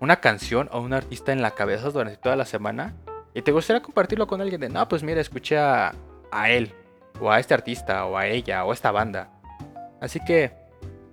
una 0.00 0.16
canción 0.16 0.68
o 0.72 0.80
un 0.80 0.92
artista 0.92 1.32
en 1.32 1.42
la 1.42 1.52
cabeza 1.52 1.90
durante 1.90 2.18
toda 2.18 2.36
la 2.36 2.44
semana 2.44 2.94
y 3.32 3.42
te 3.42 3.52
gustaría 3.52 3.82
compartirlo 3.82 4.26
con 4.26 4.40
alguien 4.40 4.60
de, 4.60 4.68
no, 4.68 4.86
pues 4.88 5.02
mira, 5.02 5.20
escuché 5.20 5.58
a, 5.58 5.92
él, 6.46 6.72
o 7.20 7.30
a 7.30 7.40
este 7.40 7.54
artista, 7.54 8.06
o 8.06 8.16
a 8.16 8.26
ella, 8.28 8.64
o 8.64 8.70
a 8.70 8.74
esta 8.74 8.92
banda. 8.92 9.30
Así 10.00 10.20
que 10.24 10.52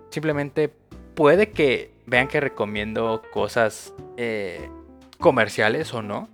simplemente 0.10 0.72
puede 1.16 1.50
que 1.50 1.92
vean 2.06 2.28
que 2.28 2.40
recomiendo 2.40 3.24
cosas 3.34 3.94
eh, 4.18 4.70
comerciales 5.20 5.94
o 5.94 6.04
no. 6.04 6.30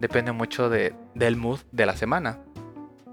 Depende 0.00 0.32
mucho 0.32 0.68
de, 0.68 0.94
del 1.14 1.36
mood 1.36 1.60
de 1.72 1.86
la 1.86 1.96
semana. 1.96 2.38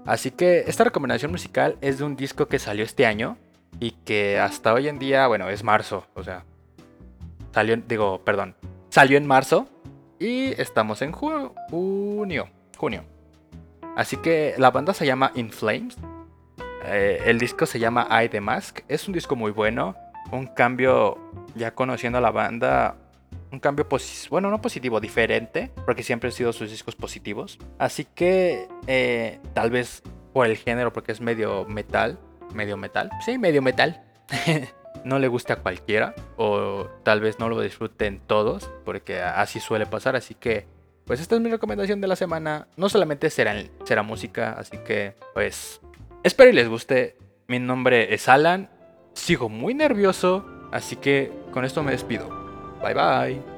Así 0.04 0.30
que 0.30 0.64
esta 0.66 0.84
recomendación 0.84 1.32
musical 1.32 1.76
es 1.80 1.98
de 1.98 2.04
un 2.04 2.16
disco 2.16 2.46
que 2.46 2.58
salió 2.58 2.84
este 2.84 3.06
año 3.06 3.36
y 3.80 3.90
que 3.90 4.38
hasta 4.38 4.72
hoy 4.72 4.88
en 4.88 4.98
día, 4.98 5.26
bueno, 5.26 5.48
es 5.48 5.64
marzo, 5.64 6.06
o 6.14 6.22
sea, 6.22 6.44
salió, 7.52 7.76
digo, 7.76 8.22
perdón, 8.24 8.54
Salió 8.96 9.18
en 9.18 9.26
marzo 9.26 9.68
y 10.18 10.58
estamos 10.58 11.02
en 11.02 11.12
junio. 11.12 11.54
Junio. 12.78 13.04
Así 13.94 14.16
que 14.16 14.54
la 14.56 14.70
banda 14.70 14.94
se 14.94 15.04
llama 15.04 15.32
In 15.34 15.50
Flames. 15.50 15.98
Eh, 16.86 17.22
el 17.26 17.38
disco 17.38 17.66
se 17.66 17.78
llama 17.78 18.08
I 18.10 18.30
The 18.30 18.40
Mask. 18.40 18.80
Es 18.88 19.06
un 19.06 19.12
disco 19.12 19.36
muy 19.36 19.50
bueno. 19.50 19.94
Un 20.32 20.46
cambio, 20.46 21.18
ya 21.54 21.74
conociendo 21.74 22.16
a 22.16 22.22
la 22.22 22.30
banda, 22.30 22.96
un 23.56 23.60
cambio 23.60 23.88
bueno, 24.30 24.50
no 24.50 24.60
positivo, 24.60 25.00
diferente, 25.00 25.70
porque 25.86 26.02
siempre 26.02 26.28
han 26.28 26.32
sido 26.32 26.52
sus 26.52 26.70
discos 26.70 26.94
positivos. 26.94 27.58
Así 27.78 28.04
que 28.04 28.68
eh, 28.86 29.40
tal 29.54 29.70
vez 29.70 30.02
por 30.34 30.46
el 30.46 30.58
género, 30.58 30.92
porque 30.92 31.12
es 31.12 31.22
medio 31.22 31.64
metal, 31.64 32.18
medio 32.54 32.76
metal, 32.76 33.10
sí, 33.24 33.38
medio 33.38 33.62
metal. 33.62 34.04
no 35.04 35.18
le 35.18 35.28
guste 35.28 35.52
a 35.52 35.56
cualquiera 35.56 36.14
o 36.36 36.88
tal 37.02 37.20
vez 37.20 37.38
no 37.38 37.48
lo 37.48 37.60
disfruten 37.60 38.20
todos, 38.26 38.70
porque 38.84 39.20
así 39.20 39.58
suele 39.58 39.86
pasar, 39.86 40.16
así 40.16 40.34
que 40.34 40.66
pues 41.06 41.20
esta 41.20 41.36
es 41.36 41.40
mi 41.40 41.50
recomendación 41.50 42.00
de 42.00 42.08
la 42.08 42.16
semana. 42.16 42.66
No 42.76 42.88
solamente 42.88 43.30
será, 43.30 43.54
será 43.84 44.02
música, 44.02 44.52
así 44.58 44.76
que 44.78 45.14
pues 45.32 45.80
espero 46.22 46.50
y 46.50 46.52
les 46.52 46.68
guste. 46.68 47.16
Mi 47.48 47.58
nombre 47.58 48.12
es 48.12 48.28
Alan, 48.28 48.68
sigo 49.14 49.48
muy 49.48 49.72
nervioso, 49.72 50.44
así 50.72 50.96
que 50.96 51.32
con 51.52 51.64
esto 51.64 51.82
me 51.82 51.92
despido. 51.92 52.35
Bye 52.82 52.94
bye. 52.94 53.55